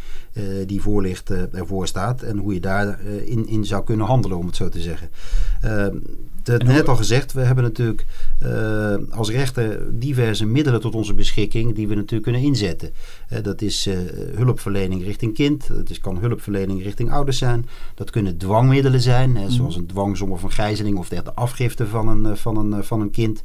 die 0.67 0.81
voor 0.81 1.03
ligt 1.03 1.31
ervoor 1.31 1.87
staat. 1.87 2.23
En 2.23 2.39
hoe 2.39 2.55
je 2.55 2.61
daarin 2.61 3.49
in 3.49 3.65
zou 3.65 3.85
kunnen 3.85 4.07
handelen, 4.07 4.39
om 4.39 4.47
het 4.47 4.57
zo 4.57 4.69
te 4.69 4.81
zeggen. 4.81 5.09
Het 6.53 6.65
net 6.65 6.89
al 6.89 6.97
gezegd, 6.97 7.33
we 7.33 7.41
hebben 7.41 7.65
natuurlijk 7.65 8.07
uh, 8.43 8.95
als 9.11 9.31
rechter 9.31 9.99
diverse 9.99 10.47
middelen 10.47 10.81
tot 10.81 10.95
onze 10.95 11.15
beschikking 11.15 11.75
die 11.75 11.89
we 11.89 11.95
natuurlijk 11.95 12.23
kunnen 12.23 12.43
inzetten. 12.43 12.91
Uh, 13.33 13.39
dat 13.43 13.63
is 13.63 13.87
uh, 13.87 13.95
hulpverlening 14.35 15.05
richting 15.05 15.35
kind, 15.35 15.69
dat 15.69 15.91
is, 15.91 16.01
kan 16.01 16.19
hulpverlening 16.19 16.83
richting 16.83 17.13
ouders 17.13 17.39
zijn. 17.39 17.67
Dat 17.95 18.11
kunnen 18.11 18.37
dwangmiddelen 18.37 19.01
zijn, 19.01 19.37
hè, 19.37 19.51
zoals 19.51 19.77
een 19.77 19.87
dwangsom 19.87 20.33
of 20.33 20.43
een 20.43 20.53
gijzeling 20.53 20.99
of 20.99 21.09
de 21.09 21.35
afgifte 21.35 21.87
van 21.87 22.09
een, 22.09 22.37
van 22.37 22.73
een, 22.73 22.85
van 22.85 23.01
een 23.01 23.11
kind 23.11 23.43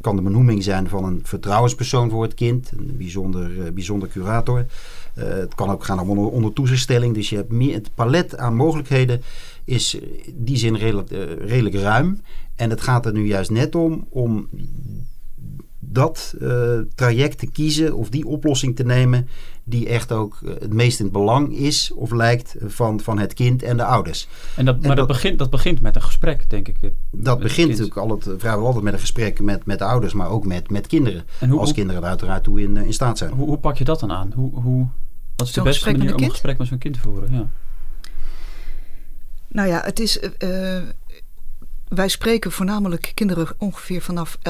kan 0.00 0.16
de 0.16 0.22
benoeming 0.22 0.62
zijn 0.62 0.88
van 0.88 1.04
een 1.04 1.20
vertrouwenspersoon 1.22 2.10
voor 2.10 2.22
het 2.22 2.34
kind, 2.34 2.72
een 2.76 2.96
bijzonder, 2.96 3.72
bijzonder 3.72 4.08
curator. 4.08 4.66
het 5.14 5.54
kan 5.54 5.70
ook 5.70 5.84
gaan 5.84 6.00
om 6.00 6.10
onder, 6.10 6.24
onder 6.26 6.52
toezichtstelling. 6.52 7.14
Dus 7.14 7.30
je 7.30 7.36
hebt 7.36 7.52
meer, 7.52 7.74
het 7.74 7.94
palet 7.94 8.36
aan 8.36 8.54
mogelijkheden 8.54 9.22
is 9.64 9.94
in 9.94 10.34
die 10.36 10.56
zin 10.56 10.76
redelijk, 10.76 11.10
uh, 11.10 11.18
redelijk 11.36 11.74
ruim. 11.74 12.20
En 12.56 12.70
het 12.70 12.80
gaat 12.80 13.06
er 13.06 13.12
nu 13.12 13.26
juist 13.26 13.50
net 13.50 13.74
om 13.74 14.06
om 14.08 14.48
dat 15.92 16.34
uh, 16.40 16.78
traject 16.94 17.38
te 17.38 17.50
kiezen 17.50 17.94
of 17.94 18.08
die 18.08 18.26
oplossing 18.26 18.76
te 18.76 18.84
nemen 18.84 19.28
die 19.64 19.88
echt 19.88 20.12
ook 20.12 20.38
uh, 20.42 20.50
het 20.58 20.72
meest 20.72 20.98
in 20.98 21.04
het 21.04 21.14
belang 21.14 21.56
is 21.56 21.92
of 21.94 22.10
lijkt 22.10 22.54
van, 22.66 23.00
van 23.00 23.18
het 23.18 23.34
kind 23.34 23.62
en 23.62 23.76
de 23.76 23.84
ouders. 23.84 24.28
En 24.56 24.64
dat, 24.64 24.80
maar 24.80 24.88
dat, 24.88 24.96
dat, 24.96 25.06
begint, 25.06 25.38
dat 25.38 25.50
begint 25.50 25.80
met 25.80 25.96
een 25.96 26.02
gesprek, 26.02 26.50
denk 26.50 26.68
ik. 26.68 26.76
Dat 27.10 27.38
begint 27.38 27.68
natuurlijk 27.68 27.96
altijd, 27.96 28.40
vrijwel 28.40 28.66
altijd 28.66 28.84
met 28.84 28.92
een 28.92 28.98
gesprek 28.98 29.40
met, 29.40 29.66
met 29.66 29.78
de 29.78 29.84
ouders, 29.84 30.12
maar 30.12 30.28
ook 30.28 30.46
met, 30.46 30.70
met 30.70 30.86
kinderen. 30.86 31.24
Hoe, 31.48 31.60
als 31.60 31.72
kinderen 31.72 32.02
er 32.02 32.08
uiteraard 32.08 32.44
toe 32.44 32.60
in, 32.60 32.76
in 32.76 32.92
staat 32.92 33.18
zijn. 33.18 33.30
Hoe, 33.30 33.46
hoe, 33.46 33.58
pak 33.58 33.76
je 33.76 33.84
dat 33.84 34.00
dan 34.00 34.12
aan? 34.12 34.32
Hoe, 34.34 34.60
hoe, 34.60 34.86
wat 35.36 35.46
is 35.46 35.52
de 35.52 35.62
beste 35.62 35.90
manier 35.90 36.14
om 36.14 36.22
een 36.22 36.30
gesprek 36.30 36.58
met 36.58 36.66
zo'n 36.66 36.78
kind 36.78 36.94
te 36.94 37.00
voeren? 37.00 37.32
Ja. 37.32 37.46
Nou 39.48 39.68
ja, 39.68 39.82
het 39.84 40.00
is. 40.00 40.20
Uh, 40.38 40.78
wij 41.88 42.08
spreken 42.08 42.52
voornamelijk 42.52 43.12
kinderen 43.14 43.48
ongeveer 43.58 44.02
vanaf 44.02 44.36
11,5. 44.36 44.42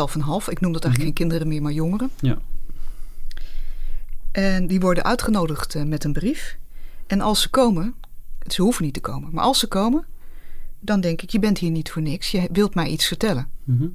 Ik 0.48 0.60
noem 0.60 0.72
dat 0.72 0.84
eigenlijk 0.84 0.84
mm 0.84 0.92
-hmm. 0.92 0.96
geen 0.96 1.12
kinderen 1.12 1.48
meer, 1.48 1.62
maar 1.62 1.72
jongeren. 1.72 2.10
Ja. 2.20 2.38
En 4.30 4.66
die 4.66 4.80
worden 4.80 5.04
uitgenodigd 5.04 5.74
uh, 5.74 5.82
met 5.82 6.04
een 6.04 6.12
brief. 6.12 6.56
En 7.06 7.20
als 7.20 7.40
ze 7.40 7.48
komen, 7.48 7.94
ze 8.46 8.62
hoeven 8.62 8.84
niet 8.84 8.94
te 8.94 9.00
komen, 9.00 9.30
maar 9.32 9.44
als 9.44 9.58
ze 9.58 9.66
komen, 9.66 10.04
dan 10.80 11.00
denk 11.00 11.22
ik: 11.22 11.30
je 11.30 11.38
bent 11.38 11.58
hier 11.58 11.70
niet 11.70 11.90
voor 11.90 12.02
niks. 12.02 12.30
Je 12.30 12.48
wilt 12.52 12.74
mij 12.74 12.88
iets 12.88 13.06
vertellen. 13.06 13.48
Mm 13.64 13.78
-hmm. 13.78 13.94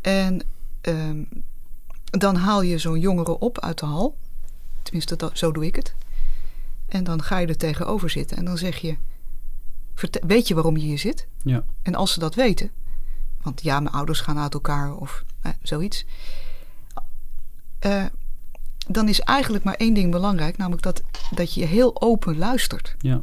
En 0.00 0.42
uh, 0.88 1.26
dan 2.04 2.36
haal 2.36 2.62
je 2.62 2.78
zo'n 2.78 3.00
jongere 3.00 3.38
op 3.38 3.60
uit 3.60 3.78
de 3.78 3.86
hal. 3.86 4.16
Tenminste, 4.82 5.16
dat, 5.16 5.38
zo 5.38 5.52
doe 5.52 5.66
ik 5.66 5.76
het. 5.76 5.94
En 6.88 7.04
dan 7.04 7.22
ga 7.22 7.38
je 7.38 7.46
er 7.46 7.56
tegenover 7.56 8.10
zitten 8.10 8.36
en 8.36 8.44
dan 8.44 8.58
zeg 8.58 8.76
je: 8.76 8.96
weet 10.26 10.48
je 10.48 10.54
waarom 10.54 10.76
je 10.76 10.84
hier 10.84 10.98
zit? 10.98 11.26
Ja. 11.42 11.64
En 11.82 11.94
als 11.94 12.12
ze 12.12 12.18
dat 12.18 12.34
weten, 12.34 12.70
want 13.42 13.62
ja, 13.62 13.80
mijn 13.80 13.94
ouders 13.94 14.20
gaan 14.20 14.38
uit 14.38 14.54
elkaar 14.54 14.96
of 14.96 15.24
eh, 15.40 15.52
zoiets. 15.62 16.04
Uh, 17.86 18.04
dan 18.86 19.08
is 19.08 19.20
eigenlijk 19.20 19.64
maar 19.64 19.74
één 19.74 19.94
ding 19.94 20.10
belangrijk, 20.10 20.56
namelijk 20.56 20.82
dat, 20.82 21.02
dat 21.30 21.54
je 21.54 21.64
heel 21.64 22.02
open 22.02 22.38
luistert. 22.38 22.94
Ja. 22.98 23.22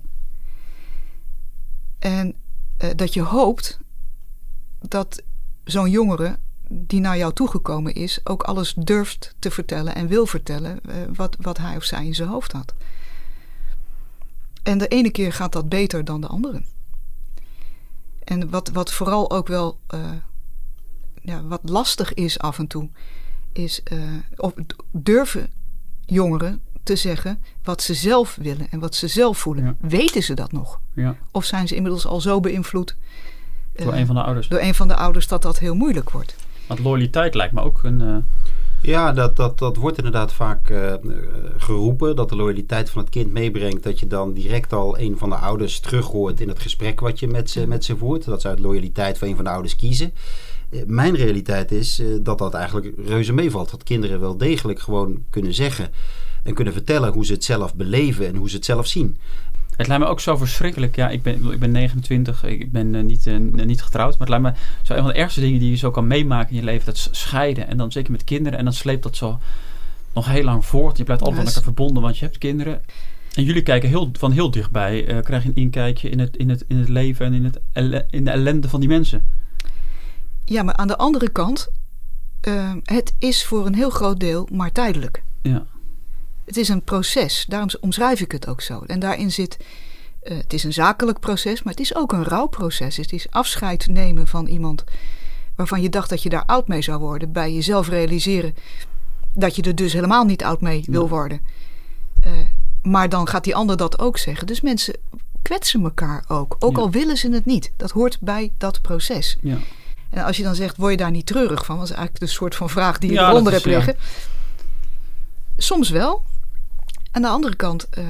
En 1.99 2.33
uh, 2.83 2.89
dat 2.95 3.13
je 3.13 3.21
hoopt 3.21 3.77
dat 4.81 5.21
zo'n 5.63 5.89
jongere 5.89 6.37
die 6.67 6.99
naar 6.99 7.17
jou 7.17 7.33
toegekomen 7.33 7.93
is, 7.93 8.19
ook 8.23 8.43
alles 8.43 8.73
durft 8.73 9.35
te 9.39 9.51
vertellen 9.51 9.95
en 9.95 10.07
wil 10.07 10.25
vertellen 10.25 10.79
uh, 10.89 10.95
wat, 11.15 11.35
wat 11.39 11.57
hij 11.57 11.75
of 11.75 11.83
zij 11.83 12.05
in 12.05 12.15
zijn 12.15 12.29
hoofd 12.29 12.51
had. 12.51 12.73
En 14.65 14.77
de 14.77 14.87
ene 14.87 15.09
keer 15.09 15.33
gaat 15.33 15.51
dat 15.51 15.69
beter 15.69 16.05
dan 16.05 16.21
de 16.21 16.27
andere. 16.27 16.61
En 18.23 18.49
wat, 18.49 18.69
wat 18.69 18.91
vooral 18.91 19.31
ook 19.31 19.47
wel 19.47 19.79
uh, 19.93 19.99
ja, 21.21 21.43
wat 21.43 21.59
lastig 21.63 22.13
is 22.13 22.39
af 22.39 22.59
en 22.59 22.67
toe, 22.67 22.89
is 23.51 23.81
uh, 23.91 23.99
of 24.35 24.53
durven 24.91 25.49
jongeren 26.05 26.61
te 26.83 26.95
zeggen 26.95 27.43
wat 27.63 27.81
ze 27.81 27.93
zelf 27.93 28.35
willen 28.35 28.67
en 28.69 28.79
wat 28.79 28.95
ze 28.95 29.07
zelf 29.07 29.37
voelen. 29.37 29.63
Ja. 29.63 29.75
Weten 29.79 30.23
ze 30.23 30.33
dat 30.33 30.51
nog? 30.51 30.79
Ja. 30.93 31.15
Of 31.31 31.45
zijn 31.45 31.67
ze 31.67 31.75
inmiddels 31.75 32.05
al 32.05 32.21
zo 32.21 32.39
beïnvloed 32.39 32.95
door 33.75 33.93
uh, 33.93 33.99
een 33.99 34.05
van 34.05 34.15
de 34.15 34.23
ouders? 34.23 34.47
Door 34.47 34.59
een 34.59 34.75
van 34.75 34.87
de 34.87 34.95
ouders 34.95 35.27
dat 35.27 35.41
dat 35.41 35.59
heel 35.59 35.75
moeilijk 35.75 36.09
wordt. 36.09 36.35
Want 36.67 36.79
loyaliteit 36.79 37.35
lijkt 37.35 37.53
me 37.53 37.61
ook 37.61 37.83
een 37.83 38.25
ja, 38.85 39.13
dat, 39.13 39.35
dat, 39.35 39.59
dat 39.59 39.75
wordt 39.75 39.97
inderdaad 39.97 40.33
vaak 40.33 40.69
uh, 40.69 40.93
geroepen. 41.57 42.15
Dat 42.15 42.29
de 42.29 42.35
loyaliteit 42.35 42.89
van 42.89 43.01
het 43.01 43.09
kind 43.09 43.31
meebrengt. 43.33 43.83
Dat 43.83 43.99
je 43.99 44.07
dan 44.07 44.33
direct 44.33 44.73
al 44.73 44.99
een 44.99 45.17
van 45.17 45.29
de 45.29 45.35
ouders 45.35 45.79
terug 45.79 46.05
hoort 46.05 46.41
in 46.41 46.47
het 46.47 46.59
gesprek 46.59 46.99
wat 46.99 47.19
je 47.19 47.27
met 47.27 47.49
ze, 47.49 47.67
met 47.67 47.83
ze 47.83 47.97
voert. 47.97 48.25
Dat 48.25 48.41
ze 48.41 48.47
uit 48.47 48.59
loyaliteit 48.59 49.17
van 49.17 49.27
een 49.27 49.35
van 49.35 49.43
de 49.43 49.49
ouders 49.49 49.75
kiezen. 49.75 50.13
Uh, 50.69 50.81
mijn 50.85 51.15
realiteit 51.15 51.71
is 51.71 51.99
uh, 51.99 52.17
dat 52.21 52.37
dat 52.37 52.53
eigenlijk 52.53 52.93
reuze 53.05 53.33
meevalt. 53.33 53.71
Dat 53.71 53.83
kinderen 53.83 54.19
wel 54.19 54.37
degelijk 54.37 54.79
gewoon 54.79 55.23
kunnen 55.29 55.53
zeggen 55.53 55.91
en 56.43 56.53
kunnen 56.53 56.73
vertellen 56.73 57.13
hoe 57.13 57.25
ze 57.25 57.33
het 57.33 57.43
zelf 57.43 57.75
beleven 57.75 58.27
en 58.27 58.35
hoe 58.35 58.49
ze 58.49 58.55
het 58.55 58.65
zelf 58.65 58.87
zien. 58.87 59.17
Het 59.77 59.87
lijkt 59.87 60.03
me 60.03 60.09
ook 60.09 60.19
zo 60.19 60.37
verschrikkelijk. 60.37 60.95
Ja, 60.95 61.09
ik 61.09 61.23
ben, 61.23 61.51
ik 61.51 61.59
ben 61.59 61.71
29, 61.71 62.43
ik 62.43 62.71
ben 62.71 62.93
uh, 62.93 63.03
niet, 63.03 63.25
uh, 63.25 63.37
niet 63.65 63.81
getrouwd. 63.81 64.17
Maar 64.17 64.27
het 64.27 64.41
lijkt 64.41 64.57
me 64.57 64.63
zo 64.83 64.93
een 64.93 65.03
van 65.03 65.11
de 65.11 65.17
ergste 65.17 65.39
dingen 65.39 65.59
die 65.59 65.69
je 65.69 65.75
zo 65.75 65.91
kan 65.91 66.07
meemaken 66.07 66.49
in 66.49 66.55
je 66.55 66.63
leven. 66.63 66.85
Dat 66.85 67.09
scheiden. 67.11 67.67
En 67.67 67.77
dan 67.77 67.91
zeker 67.91 68.11
met 68.11 68.23
kinderen. 68.23 68.59
En 68.59 68.65
dan 68.65 68.73
sleept 68.73 69.03
dat 69.03 69.15
zo 69.15 69.39
nog 70.13 70.27
heel 70.27 70.43
lang 70.43 70.65
voort. 70.65 70.97
Je 70.97 71.03
blijft 71.03 71.23
altijd 71.23 71.41
yes. 71.41 71.49
aan 71.49 71.55
elkaar 71.55 71.73
verbonden, 71.73 72.03
want 72.03 72.17
je 72.17 72.25
hebt 72.25 72.37
kinderen. 72.37 72.81
En 73.33 73.43
jullie 73.43 73.63
kijken 73.63 73.89
heel, 73.89 74.09
van 74.13 74.31
heel 74.31 74.51
dichtbij. 74.51 75.07
Uh, 75.07 75.21
krijg 75.21 75.43
je 75.43 75.49
een 75.49 75.55
inkijkje 75.55 76.09
in 76.09 76.19
het, 76.19 76.37
in, 76.37 76.49
het, 76.49 76.65
in 76.67 76.77
het 76.77 76.89
leven 76.89 77.25
en 77.25 77.33
in, 77.33 77.43
het, 77.43 77.59
in 78.09 78.25
de 78.25 78.31
ellende 78.31 78.69
van 78.69 78.79
die 78.79 78.89
mensen. 78.89 79.23
Ja, 80.45 80.63
maar 80.63 80.75
aan 80.75 80.87
de 80.87 80.97
andere 80.97 81.29
kant, 81.29 81.67
het 82.83 83.13
is 83.19 83.45
voor 83.45 83.65
een 83.65 83.75
heel 83.75 83.89
groot 83.89 84.19
deel 84.19 84.47
maar 84.51 84.71
tijdelijk. 84.71 85.23
Ja. 85.41 85.65
Het 86.45 86.57
is 86.57 86.69
een 86.69 86.83
proces, 86.83 87.45
daarom 87.47 87.69
omschrijf 87.79 88.21
ik 88.21 88.31
het 88.31 88.47
ook 88.47 88.61
zo. 88.61 88.83
En 88.87 88.99
daarin 88.99 89.31
zit, 89.31 89.57
uh, 90.23 90.37
het 90.37 90.53
is 90.53 90.63
een 90.63 90.73
zakelijk 90.73 91.19
proces, 91.19 91.63
maar 91.63 91.73
het 91.73 91.81
is 91.81 91.95
ook 91.95 92.11
een 92.11 92.23
rouwproces. 92.23 92.97
Het 92.97 93.13
is 93.13 93.27
afscheid 93.29 93.87
nemen 93.87 94.27
van 94.27 94.47
iemand 94.47 94.83
waarvan 95.55 95.81
je 95.81 95.89
dacht 95.89 96.09
dat 96.09 96.23
je 96.23 96.29
daar 96.29 96.45
oud 96.45 96.67
mee 96.67 96.81
zou 96.81 96.99
worden. 96.99 97.31
Bij 97.31 97.53
jezelf 97.53 97.89
realiseren 97.89 98.55
dat 99.33 99.55
je 99.55 99.61
er 99.61 99.75
dus 99.75 99.93
helemaal 99.93 100.25
niet 100.25 100.43
oud 100.43 100.61
mee 100.61 100.83
wil 100.87 101.09
worden. 101.09 101.41
Uh, 102.25 102.31
maar 102.83 103.09
dan 103.09 103.27
gaat 103.27 103.43
die 103.43 103.55
ander 103.55 103.77
dat 103.77 103.99
ook 103.99 104.17
zeggen. 104.17 104.47
Dus 104.47 104.61
mensen 104.61 104.95
kwetsen 105.41 105.83
elkaar 105.83 106.23
ook, 106.27 106.55
ook 106.59 106.75
ja. 106.75 106.81
al 106.81 106.91
willen 106.91 107.17
ze 107.17 107.31
het 107.31 107.45
niet. 107.45 107.71
Dat 107.77 107.91
hoort 107.91 108.17
bij 108.19 108.51
dat 108.57 108.81
proces. 108.81 109.37
Ja. 109.41 109.57
En 110.09 110.23
als 110.23 110.37
je 110.37 110.43
dan 110.43 110.55
zegt, 110.55 110.77
word 110.77 110.91
je 110.91 110.97
daar 110.97 111.11
niet 111.11 111.25
treurig 111.25 111.65
van? 111.65 111.75
Dat 111.75 111.85
is 111.85 111.91
eigenlijk 111.91 112.25
de 112.25 112.31
soort 112.31 112.55
van 112.55 112.69
vraag 112.69 112.97
die 112.97 113.09
je 113.09 113.15
ja, 113.15 113.29
eronder 113.29 113.53
hebt 113.53 113.65
liggen. 113.65 113.95
Soms 115.57 115.89
wel, 115.89 116.23
aan 117.15 117.21
de 117.21 117.27
andere 117.27 117.55
kant, 117.55 117.87
uh, 117.97 118.05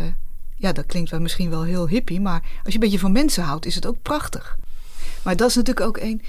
ja, 0.55 0.71
dat 0.71 0.85
klinkt 0.85 1.09
wel 1.09 1.19
misschien 1.19 1.49
wel 1.49 1.63
heel 1.63 1.87
hippie, 1.87 2.21
maar 2.21 2.41
als 2.41 2.73
je 2.73 2.73
een 2.73 2.79
beetje 2.79 2.99
van 2.99 3.11
mensen 3.11 3.43
houdt, 3.43 3.65
is 3.65 3.75
het 3.75 3.85
ook 3.85 4.01
prachtig. 4.01 4.57
Maar 5.23 5.35
dat 5.35 5.49
is 5.49 5.55
natuurlijk 5.55 5.87
ook 5.87 5.97
een, 5.97 6.21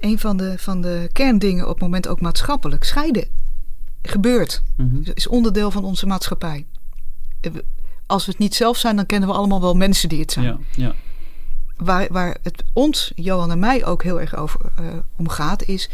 een 0.00 0.18
van, 0.18 0.36
de, 0.36 0.58
van 0.58 0.80
de 0.80 1.08
kerndingen 1.12 1.64
op 1.64 1.72
het 1.72 1.82
moment 1.82 2.08
ook 2.08 2.20
maatschappelijk. 2.20 2.84
Scheiden 2.84 3.28
gebeurt, 4.02 4.62
mm 4.76 4.88
-hmm. 4.88 5.02
is 5.14 5.26
onderdeel 5.26 5.70
van 5.70 5.84
onze 5.84 6.06
maatschappij. 6.06 6.66
Als 8.06 8.24
we 8.24 8.30
het 8.30 8.40
niet 8.40 8.54
zelf 8.54 8.76
zijn, 8.76 8.96
dan 8.96 9.06
kennen 9.06 9.28
we 9.28 9.34
allemaal 9.34 9.60
wel 9.60 9.74
mensen 9.74 10.08
die 10.08 10.20
het 10.20 10.32
zijn. 10.32 10.46
Ja, 10.46 10.58
ja. 10.70 10.94
Waar, 11.76 12.06
waar 12.10 12.36
het 12.42 12.64
ons, 12.72 13.12
Johan 13.14 13.50
en 13.50 13.58
mij, 13.58 13.84
ook 13.84 14.02
heel 14.02 14.20
erg 14.20 14.36
over 14.36 14.60
uh, 14.80 14.86
om 15.16 15.28
gaat, 15.28 15.62
is 15.62 15.90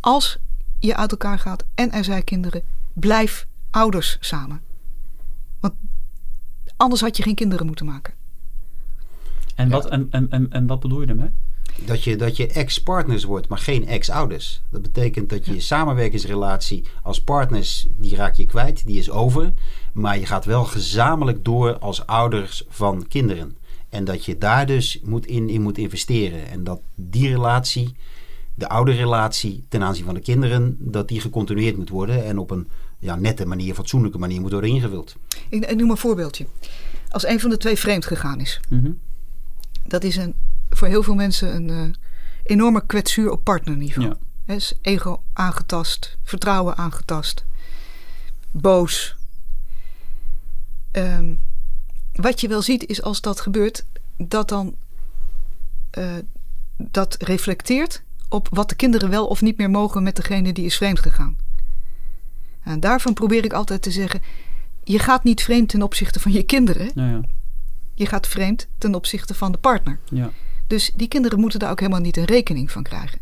als 0.00 0.38
je 0.78 0.96
uit 0.96 1.10
elkaar 1.10 1.38
gaat 1.38 1.64
en 1.74 1.92
er 1.92 2.04
zijn 2.04 2.24
kinderen, 2.24 2.62
blijf 2.92 3.46
ouders 3.70 4.16
samen. 4.20 4.60
Want 5.64 5.74
anders 6.76 7.00
had 7.00 7.16
je 7.16 7.22
geen 7.22 7.34
kinderen 7.34 7.66
moeten 7.66 7.86
maken. 7.86 8.14
En, 9.54 9.68
ja. 9.68 9.74
wat, 9.74 9.88
en, 9.88 10.06
en, 10.10 10.30
en, 10.30 10.52
en 10.52 10.66
wat 10.66 10.80
bedoel 10.80 11.00
je 11.00 11.06
daarmee? 11.06 11.30
Dat 11.84 12.04
je, 12.04 12.16
dat 12.16 12.36
je 12.36 12.46
ex-partners 12.46 13.24
wordt, 13.24 13.48
maar 13.48 13.58
geen 13.58 13.86
ex-ouders. 13.86 14.62
Dat 14.70 14.82
betekent 14.82 15.28
dat 15.28 15.46
je 15.46 15.54
ja. 15.54 15.60
samenwerkingsrelatie 15.60 16.84
als 17.02 17.20
partners, 17.20 17.86
die 17.96 18.16
raak 18.16 18.34
je 18.34 18.46
kwijt, 18.46 18.86
die 18.86 18.98
is 18.98 19.10
over. 19.10 19.52
Maar 19.92 20.18
je 20.18 20.26
gaat 20.26 20.44
wel 20.44 20.64
gezamenlijk 20.64 21.44
door 21.44 21.78
als 21.78 22.06
ouders 22.06 22.64
van 22.68 23.06
kinderen. 23.08 23.56
En 23.88 24.04
dat 24.04 24.24
je 24.24 24.38
daar 24.38 24.66
dus 24.66 25.00
moet 25.02 25.26
in, 25.26 25.48
in 25.48 25.62
moet 25.62 25.78
investeren. 25.78 26.48
En 26.48 26.64
dat 26.64 26.80
die 26.94 27.28
relatie, 27.28 27.96
de 28.54 28.68
ouderrelatie 28.68 29.64
ten 29.68 29.82
aanzien 29.82 30.04
van 30.04 30.14
de 30.14 30.20
kinderen, 30.20 30.76
dat 30.78 31.08
die 31.08 31.20
gecontinueerd 31.20 31.76
moet 31.76 31.88
worden. 31.88 32.24
En 32.24 32.38
op 32.38 32.50
een 32.50 32.68
ja, 32.98 33.16
nette 33.16 33.46
manier, 33.46 33.74
fatsoenlijke 33.74 34.18
manier 34.18 34.40
moet 34.40 34.50
worden 34.50 34.70
ingevuld. 34.70 35.16
Ik, 35.54 35.64
ik 35.64 35.76
noem 35.76 35.90
een 35.90 35.96
voorbeeldje. 35.96 36.46
Als 37.10 37.26
een 37.26 37.40
van 37.40 37.50
de 37.50 37.56
twee 37.56 37.76
vreemd 37.76 38.06
gegaan 38.06 38.40
is. 38.40 38.60
Mm 38.68 38.80
-hmm. 38.80 38.98
Dat 39.86 40.04
is 40.04 40.16
een, 40.16 40.34
voor 40.70 40.88
heel 40.88 41.02
veel 41.02 41.14
mensen 41.14 41.54
een 41.54 41.68
uh, 41.68 41.94
enorme 42.42 42.86
kwetsuur 42.86 43.30
op 43.30 43.44
partnerniveau. 43.44 44.08
Ja. 44.08 44.16
He, 44.44 44.54
is 44.54 44.72
ego 44.82 45.22
aangetast, 45.32 46.16
vertrouwen 46.22 46.76
aangetast, 46.76 47.44
boos. 48.50 49.16
Um, 50.92 51.40
wat 52.12 52.40
je 52.40 52.48
wel 52.48 52.62
ziet 52.62 52.86
is 52.86 53.02
als 53.02 53.20
dat 53.20 53.40
gebeurt, 53.40 53.84
dat 54.16 54.48
dan 54.48 54.74
uh, 55.98 56.12
dat 56.76 57.16
reflecteert 57.18 58.02
op 58.28 58.48
wat 58.50 58.68
de 58.68 58.74
kinderen 58.74 59.10
wel 59.10 59.26
of 59.26 59.40
niet 59.40 59.56
meer 59.56 59.70
mogen 59.70 60.02
met 60.02 60.16
degene 60.16 60.52
die 60.52 60.64
is 60.64 60.76
vreemd 60.76 60.98
gegaan. 60.98 61.36
En 62.62 62.80
daarvan 62.80 63.14
probeer 63.14 63.44
ik 63.44 63.52
altijd 63.52 63.82
te 63.82 63.90
zeggen: 63.90 64.22
je 64.84 64.98
gaat 64.98 65.24
niet 65.24 65.42
vreemd 65.42 65.68
ten 65.68 65.82
opzichte 65.82 66.20
van 66.20 66.32
je 66.32 66.42
kinderen. 66.42 66.90
Ja, 66.94 67.08
ja. 67.08 67.20
Je 67.94 68.06
gaat 68.06 68.26
vreemd 68.26 68.66
ten 68.78 68.94
opzichte 68.94 69.34
van 69.34 69.52
de 69.52 69.58
partner. 69.58 69.98
Ja. 70.10 70.30
Dus 70.66 70.92
die 70.94 71.08
kinderen 71.08 71.40
moeten 71.40 71.58
daar 71.58 71.70
ook 71.70 71.80
helemaal 71.80 72.00
niet 72.00 72.16
een 72.16 72.24
rekening 72.24 72.70
van 72.70 72.82
krijgen. 72.82 73.18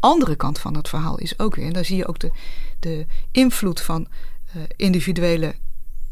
Andere 0.00 0.36
kant 0.36 0.58
van 0.58 0.76
het 0.76 0.88
verhaal 0.88 1.18
is 1.18 1.38
ook 1.38 1.54
weer, 1.54 1.66
en 1.66 1.72
daar 1.72 1.84
zie 1.84 1.96
je 1.96 2.06
ook 2.06 2.18
de, 2.18 2.30
de 2.78 3.06
invloed 3.30 3.80
van 3.80 4.08
uh, 4.56 4.62
individuele 4.76 5.54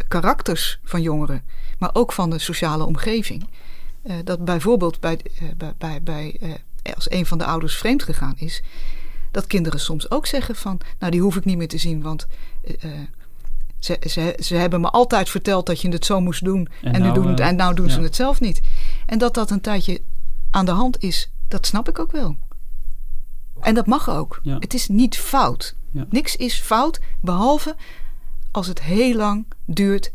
karakters 0.08 0.78
van 0.84 1.02
jongeren, 1.02 1.42
maar 1.78 1.90
ook 1.92 2.12
van 2.12 2.30
de 2.30 2.38
sociale 2.38 2.84
omgeving. 2.84 3.46
Uh, 4.04 4.14
dat 4.24 4.44
bijvoorbeeld 4.44 5.00
bij, 5.00 5.20
uh, 5.42 5.48
bij, 5.56 5.74
bij, 5.78 6.02
bij 6.02 6.60
als 6.94 7.10
een 7.10 7.26
van 7.26 7.38
de 7.38 7.44
ouders 7.44 7.76
vreemd 7.76 8.02
gegaan 8.02 8.34
is, 8.36 8.62
dat 9.30 9.46
kinderen 9.46 9.80
soms 9.80 10.10
ook 10.10 10.26
zeggen 10.26 10.56
van, 10.56 10.80
nou 10.98 11.12
die 11.12 11.20
hoef 11.20 11.36
ik 11.36 11.44
niet 11.44 11.56
meer 11.56 11.68
te 11.68 11.78
zien, 11.78 12.02
want 12.02 12.26
ze, 13.78 13.98
ze, 14.08 14.38
ze 14.42 14.54
hebben 14.54 14.80
me 14.80 14.90
altijd 14.90 15.28
verteld 15.28 15.66
dat 15.66 15.80
je 15.80 15.88
het 15.88 16.04
zo 16.04 16.20
moest 16.20 16.44
doen 16.44 16.68
en, 16.82 16.92
en, 16.92 17.00
nou, 17.00 17.18
nu 17.18 17.22
doen, 17.22 17.36
en 17.36 17.56
nou 17.56 17.74
doen 17.74 17.86
ja. 17.86 17.92
ze 17.92 18.00
het 18.00 18.16
zelf 18.16 18.40
niet. 18.40 18.60
En 19.06 19.18
dat 19.18 19.34
dat 19.34 19.50
een 19.50 19.60
tijdje 19.60 20.00
aan 20.50 20.64
de 20.64 20.70
hand 20.70 21.02
is, 21.02 21.30
dat 21.48 21.66
snap 21.66 21.88
ik 21.88 21.98
ook 21.98 22.12
wel. 22.12 22.36
En 23.60 23.74
dat 23.74 23.86
mag 23.86 24.10
ook. 24.10 24.40
Ja. 24.42 24.56
Het 24.58 24.74
is 24.74 24.88
niet 24.88 25.18
fout. 25.18 25.74
Ja. 25.90 26.06
Niks 26.10 26.36
is 26.36 26.60
fout, 26.60 27.00
behalve 27.20 27.76
als 28.50 28.66
het 28.66 28.82
heel 28.82 29.16
lang 29.16 29.44
duurt 29.64 30.12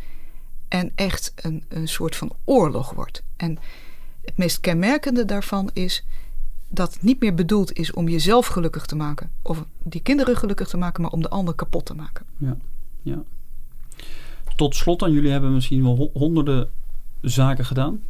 en 0.68 0.92
echt 0.96 1.34
een, 1.36 1.64
een 1.68 1.88
soort 1.88 2.16
van 2.16 2.32
oorlog 2.44 2.92
wordt. 2.92 3.24
En 3.38 3.60
het 4.22 4.38
meest 4.38 4.60
kenmerkende 4.60 5.26
daarvan 5.26 5.70
is 5.74 6.04
dat 6.68 6.94
het 6.94 7.04
niet 7.04 7.20
meer 7.20 7.34
bedoeld 7.34 7.74
is 7.74 7.94
om 7.94 8.10
jezelf 8.10 8.48
gelukkig 8.48 8.86
te 8.86 8.96
maken 8.96 9.32
of 9.42 9.66
die 9.84 10.02
kinderen 10.02 10.38
gelukkig 10.38 10.68
te 10.68 10.78
maken, 10.78 11.02
maar 11.02 11.12
om 11.12 11.22
de 11.22 11.30
ander 11.30 11.54
kapot 11.54 11.86
te 11.86 11.94
maken. 11.94 12.26
Ja, 12.38 12.58
ja. 13.02 13.24
Tot 14.56 14.76
slot 14.76 15.00
dan, 15.00 15.12
jullie 15.12 15.32
hebben 15.32 15.54
misschien 15.54 15.84
wel 15.84 16.10
honderden 16.14 16.70
zaken 17.22 17.66
gedaan. 17.66 18.02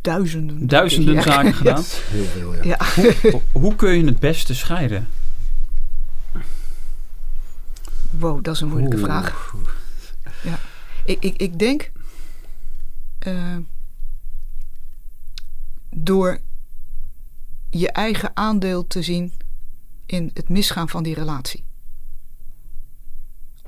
Duizenden. 0.00 0.66
Duizenden 0.66 1.14
ja. 1.14 1.22
zaken 1.22 1.54
gedaan. 1.60 1.82
Heel 1.86 2.24
veel, 2.24 2.54
ja. 2.54 2.62
Ja. 2.62 2.78
Hoe, 3.30 3.40
hoe 3.52 3.74
kun 3.74 3.90
je 3.90 4.04
het 4.04 4.18
beste 4.18 4.54
scheiden? 4.54 5.08
Wow, 8.10 8.44
dat 8.44 8.54
is 8.54 8.60
een 8.60 8.68
moeilijke 8.68 8.96
Oeh. 8.96 9.06
vraag. 9.06 9.54
Ja. 10.42 10.58
Ik, 11.04 11.22
ik, 11.22 11.36
ik 11.36 11.58
denk 11.58 11.90
uh, 13.26 13.56
door 15.90 16.40
je 17.70 17.92
eigen 17.92 18.30
aandeel 18.34 18.86
te 18.86 19.02
zien 19.02 19.32
in 20.06 20.30
het 20.34 20.48
misgaan 20.48 20.88
van 20.88 21.02
die 21.02 21.14
relatie. 21.14 21.64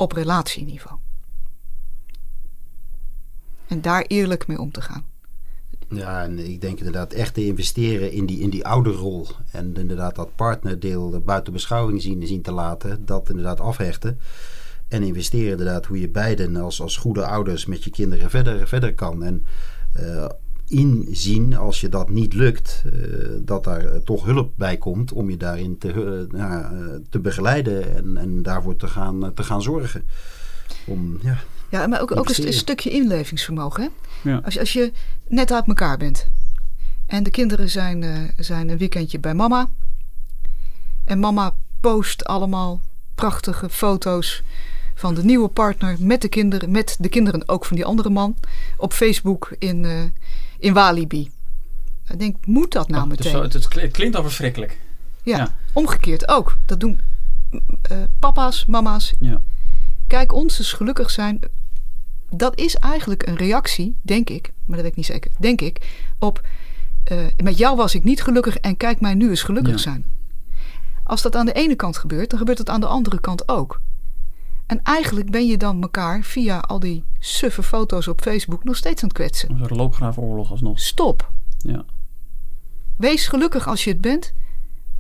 Op 0.01 0.13
relatieniveau. 0.13 0.99
En 3.67 3.81
daar 3.81 4.03
eerlijk 4.03 4.47
mee 4.47 4.59
om 4.59 4.73
te 4.73 4.81
gaan. 4.81 5.05
Ja, 5.89 6.23
en 6.23 6.39
ik 6.39 6.61
denk 6.61 6.79
inderdaad 6.79 7.13
echt 7.13 7.35
te 7.35 7.47
investeren 7.47 8.13
in 8.13 8.27
die, 8.27 8.41
in 8.41 8.51
die 8.51 8.67
ouderrol. 8.67 9.27
En 9.51 9.77
inderdaad 9.77 10.15
dat 10.15 10.35
partnerdeel 10.37 11.21
buiten 11.21 11.53
beschouwing 11.53 12.03
zien, 12.03 12.27
zien 12.27 12.43
te 12.43 12.53
laten. 12.53 13.07
Dat 13.07 13.29
inderdaad 13.29 13.61
afhechten. 13.61 14.19
En 14.89 15.03
investeren 15.03 15.51
inderdaad 15.51 15.87
hoe 15.87 16.01
je 16.01 16.09
beiden 16.09 16.57
als, 16.57 16.81
als 16.81 16.97
goede 16.97 17.27
ouders 17.27 17.67
met 17.67 17.85
je 17.85 17.91
kinderen 17.91 18.31
verder, 18.31 18.69
verder 18.69 18.95
kan. 18.95 19.25
En 19.25 19.47
uh, 20.01 20.29
inzien 20.71 21.57
als 21.57 21.81
je 21.81 21.89
dat 21.89 22.11
niet 22.11 22.35
lukt, 22.35 22.83
uh, 22.87 23.27
dat 23.45 23.65
daar 23.65 23.85
uh, 23.85 23.97
toch 23.97 24.25
hulp 24.25 24.53
bij 24.57 24.77
komt 24.77 25.13
om 25.13 25.31
je 25.31 25.37
daarin 25.37 25.79
te, 25.79 26.27
te 27.11 27.19
begeleiden 27.19 27.97
en, 27.97 28.17
en 28.17 28.43
daarvoor 28.43 28.77
te 28.77 28.87
gaan, 28.87 29.35
te 29.35 29.43
gaan 29.43 29.63
zorgen. 29.63 30.09
Om, 30.87 31.19
ja, 31.23 31.39
ja, 31.71 31.87
maar 31.87 32.01
ook, 32.01 32.17
ook 32.17 32.29
een, 32.29 32.47
een, 32.47 32.53
stukje 32.53 32.91
inlevingsvermogen. 32.91 33.83
Hè? 33.83 33.89
Ja. 34.31 34.41
Als, 34.45 34.59
als 34.59 34.73
je 34.73 34.93
net 35.29 35.53
uit 35.53 35.67
elkaar 35.67 35.97
bent 35.97 36.27
en 37.07 37.23
de 37.23 37.31
kinderen 37.31 37.69
zijn, 37.69 38.03
uh, 38.03 38.19
zijn 38.37 38.69
een 38.69 38.79
weekendje 38.79 39.19
bij 39.19 39.35
mama 39.35 39.69
en 41.05 41.19
mama 41.19 41.55
post 41.81 42.25
allemaal 42.25 42.81
prachtige 43.15 43.69
foto's 43.69 44.43
van 45.01 45.15
de 45.15 45.25
nieuwe 45.25 45.49
partner 45.49 45.97
met 46.01 46.23
de 46.23 46.29
kinderen, 46.29 46.71
met 46.71 46.97
de 46.99 47.09
kinderen 47.09 47.49
ook 47.49 47.65
van 47.65 47.77
die 47.77 47.85
andere 47.85 48.11
man 48.11 48.37
op 48.77 48.93
Facebook 48.93 49.55
in, 49.59 49.85
uh, 49.85 50.03
in 50.59 50.73
Walibi. 50.73 51.31
Ik 52.09 52.19
denk, 52.19 52.37
moet 52.47 52.73
dat 52.73 52.89
nou 52.89 53.03
Oh, 53.03 53.09
meteen? 53.09 53.33
Dus, 53.43 53.65
het, 53.65 53.75
het 53.75 53.93
klinkt 53.93 54.17
al 54.17 54.23
verschrikkelijk. 54.23 54.79
Ja, 55.23 55.37
Ja. 55.37 55.55
omgekeerd 55.73 56.29
ook. 56.29 56.57
Dat 56.67 56.81
doen 56.81 57.01
uh, 57.51 57.99
papa's, 58.19 58.65
mama's. 58.67 59.13
Ja. 59.21 59.41
Kijk, 60.07 60.33
ons 60.33 60.59
eens 60.59 60.73
gelukkig 60.73 61.11
zijn. 61.11 61.41
Dat 62.31 62.59
is 62.59 62.75
eigenlijk 62.77 63.27
een 63.27 63.37
reactie, 63.37 63.97
denk 64.03 64.31
ik, 64.31 64.53
maar 64.65 64.77
dat 64.77 64.81
weet 64.81 64.91
ik 64.91 64.97
niet 64.97 65.07
zeker, 65.07 65.31
denk 65.39 65.61
ik, 65.61 66.05
op 66.19 66.47
uh, 67.13 67.19
met 67.43 67.59
jou 67.59 67.77
was 67.77 67.95
ik 67.95 68.05
niet 68.05 68.23
gelukkig 68.23 68.57
en 68.57 68.77
kijk 68.77 69.01
mij 69.01 69.15
nu 69.15 69.29
eens 69.29 69.43
gelukkig 69.43 69.73
Ja. 69.73 69.79
zijn. 69.79 70.05
Als 71.05 71.23
dat 71.23 71.37
aan 71.37 71.47
de 71.47 71.53
ene 71.53 71.75
kant 71.75 71.97
gebeurt, 71.97 72.31
dan 72.31 72.39
gebeurt 72.39 72.59
het 72.59 72.69
aan 72.69 72.81
de 72.81 72.87
andere 72.87 73.21
kant 73.21 73.49
ook. 73.49 73.81
En 74.71 74.81
eigenlijk 74.83 75.31
ben 75.31 75.47
je 75.47 75.57
dan 75.57 75.83
elkaar 75.83 76.23
via 76.23 76.59
al 76.59 76.79
die 76.79 77.05
suffe 77.19 77.63
foto's 77.63 78.09
op 78.09 78.21
Facebook 78.21 78.65
nog 78.65 78.77
steeds 78.77 79.03
aan 79.03 79.09
het 79.09 79.17
kwetsen. 79.19 79.51
Een 79.51 79.59
soort 79.59 79.71
loopgravenoorlog 79.71 80.51
alsnog. 80.51 80.81
Stop. 80.81 81.31
Ja. 81.59 81.85
Wees 82.97 83.27
gelukkig 83.27 83.69
als 83.69 83.85
je 83.85 83.91
het 83.91 84.01
bent. 84.01 84.33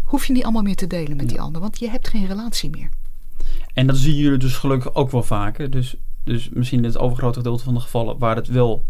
Hoef 0.02 0.26
je 0.26 0.32
niet 0.32 0.42
allemaal 0.42 0.62
meer 0.62 0.76
te 0.76 0.86
delen 0.86 1.16
met 1.16 1.20
Ja. 1.26 1.26
die 1.32 1.40
ander, 1.40 1.60
want 1.60 1.78
je 1.78 1.90
hebt 1.90 2.08
geen 2.08 2.26
relatie 2.26 2.70
meer. 2.70 2.88
En 3.74 3.86
dat 3.86 3.96
zien 3.96 4.14
jullie 4.16 4.38
dus 4.38 4.56
gelukkig 4.56 4.94
ook 4.94 5.10
wel 5.10 5.22
vaker. 5.22 5.70
Dus, 5.70 5.96
dus 6.24 6.48
misschien 6.48 6.78
in 6.78 6.84
het 6.84 6.98
overgrote 6.98 7.38
gedeelte 7.38 7.64
van 7.64 7.74
de 7.74 7.80
gevallen 7.80 8.18
waar 8.18 8.36
het 8.36 8.48
wel 8.48 8.84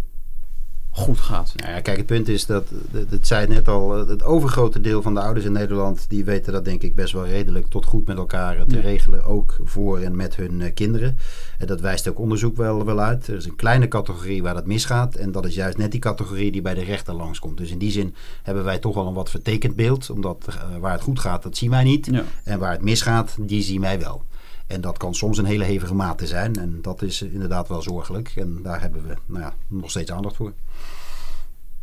goed 0.90 1.18
gaat. 1.20 1.52
Nou 1.56 1.70
ja, 1.72 1.80
kijk, 1.80 1.96
het 1.96 2.06
punt 2.06 2.28
is 2.28 2.46
dat, 2.46 2.66
dat, 2.90 3.10
dat 3.10 3.26
zei 3.26 3.40
het 3.40 3.48
net 3.50 3.68
al, 3.68 4.08
het 4.08 4.22
overgrote 4.22 4.80
deel 4.80 5.02
van 5.02 5.14
de 5.14 5.20
ouders 5.20 5.46
in 5.46 5.52
Nederland, 5.52 6.04
die 6.08 6.24
weten 6.24 6.52
dat 6.52 6.64
denk 6.64 6.82
ik 6.82 6.94
best 6.94 7.12
wel 7.12 7.26
redelijk 7.26 7.66
tot 7.66 7.84
goed 7.84 8.06
met 8.06 8.16
elkaar 8.16 8.56
eh, 8.56 8.62
te 8.62 8.74
Ja. 8.74 8.80
regelen, 8.80 9.24
ook 9.24 9.56
voor 9.64 9.98
en 9.98 10.16
met 10.16 10.36
hun 10.36 10.60
eh, 10.60 10.74
kinderen. 10.74 11.18
En 11.58 11.66
dat 11.66 11.80
wijst 11.80 12.08
ook 12.08 12.18
onderzoek 12.18 12.56
wel, 12.56 12.84
wel 12.84 13.00
uit. 13.00 13.26
Er 13.28 13.36
is 13.36 13.44
een 13.44 13.56
kleine 13.56 13.88
categorie 13.88 14.42
waar 14.42 14.54
dat 14.54 14.66
misgaat 14.66 15.14
en 15.14 15.32
dat 15.32 15.46
is 15.46 15.54
juist 15.54 15.76
net 15.76 15.90
die 15.90 16.00
categorie 16.00 16.52
die 16.52 16.62
bij 16.62 16.74
de 16.74 16.84
rechter 16.84 17.14
langskomt. 17.14 17.58
Dus 17.58 17.70
in 17.70 17.78
die 17.78 17.90
zin 17.90 18.14
hebben 18.42 18.64
wij 18.64 18.78
toch 18.78 18.94
wel 18.94 19.06
een 19.06 19.14
wat 19.14 19.30
vertekend 19.30 19.76
beeld, 19.76 20.10
omdat 20.10 20.44
eh, 20.48 20.54
waar 20.80 20.92
het 20.92 21.02
goed 21.02 21.18
gaat, 21.20 21.42
dat 21.42 21.56
zien 21.56 21.70
wij 21.70 21.84
niet. 21.84 22.06
Ja. 22.10 22.24
En 22.44 22.58
waar 22.58 22.72
het 22.72 22.82
misgaat, 22.82 23.36
die 23.40 23.62
zien 23.62 23.80
wij 23.80 23.98
wel. 24.00 24.22
En 24.70 24.80
dat 24.80 24.96
kan 24.96 25.14
soms 25.14 25.38
een 25.38 25.44
hele 25.44 25.64
hevige 25.64 25.94
mate 25.94 26.26
zijn. 26.26 26.56
En 26.56 26.78
dat 26.82 27.02
is 27.02 27.22
inderdaad 27.22 27.68
wel 27.68 27.82
zorgelijk. 27.82 28.32
En 28.36 28.58
daar 28.62 28.80
hebben 28.80 29.06
we 29.06 29.14
nou 29.26 29.40
ja, 29.40 29.54
nog 29.66 29.90
steeds 29.90 30.10
aandacht 30.12 30.36
voor. 30.36 30.52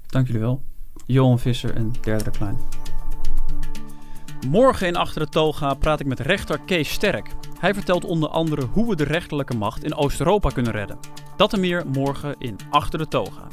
Dank 0.06 0.28
jullie 0.28 0.42
wel. 0.42 0.62
Johan 1.06 1.40
Visser 1.40 1.76
en 1.76 1.94
Derdere 2.02 2.32
Klein. 2.32 2.58
Morgen 4.48 4.88
in 4.88 4.96
Achter 4.96 5.22
de 5.22 5.30
Toga 5.30 5.74
praat 5.74 6.00
ik 6.00 6.06
met 6.06 6.20
rechter 6.20 6.60
Kees 6.66 6.90
Sterk. 6.90 7.30
Hij 7.60 7.74
vertelt 7.74 8.06
onder 8.06 8.30
andere 8.30 8.66
hoe 8.66 8.90
we 8.90 8.96
de 8.96 9.04
rechterlijke 9.04 9.56
macht 9.56 9.84
in 9.84 9.96
Oost-Europa 9.96 10.50
kunnen 10.50 10.72
redden. 10.72 10.98
Dat 11.38 11.54
en 11.54 11.60
meer 11.60 11.88
morgen 11.88 12.36
in 12.40 12.56
Achter 12.70 13.00
de 13.00 13.08
Toga. 13.08 13.48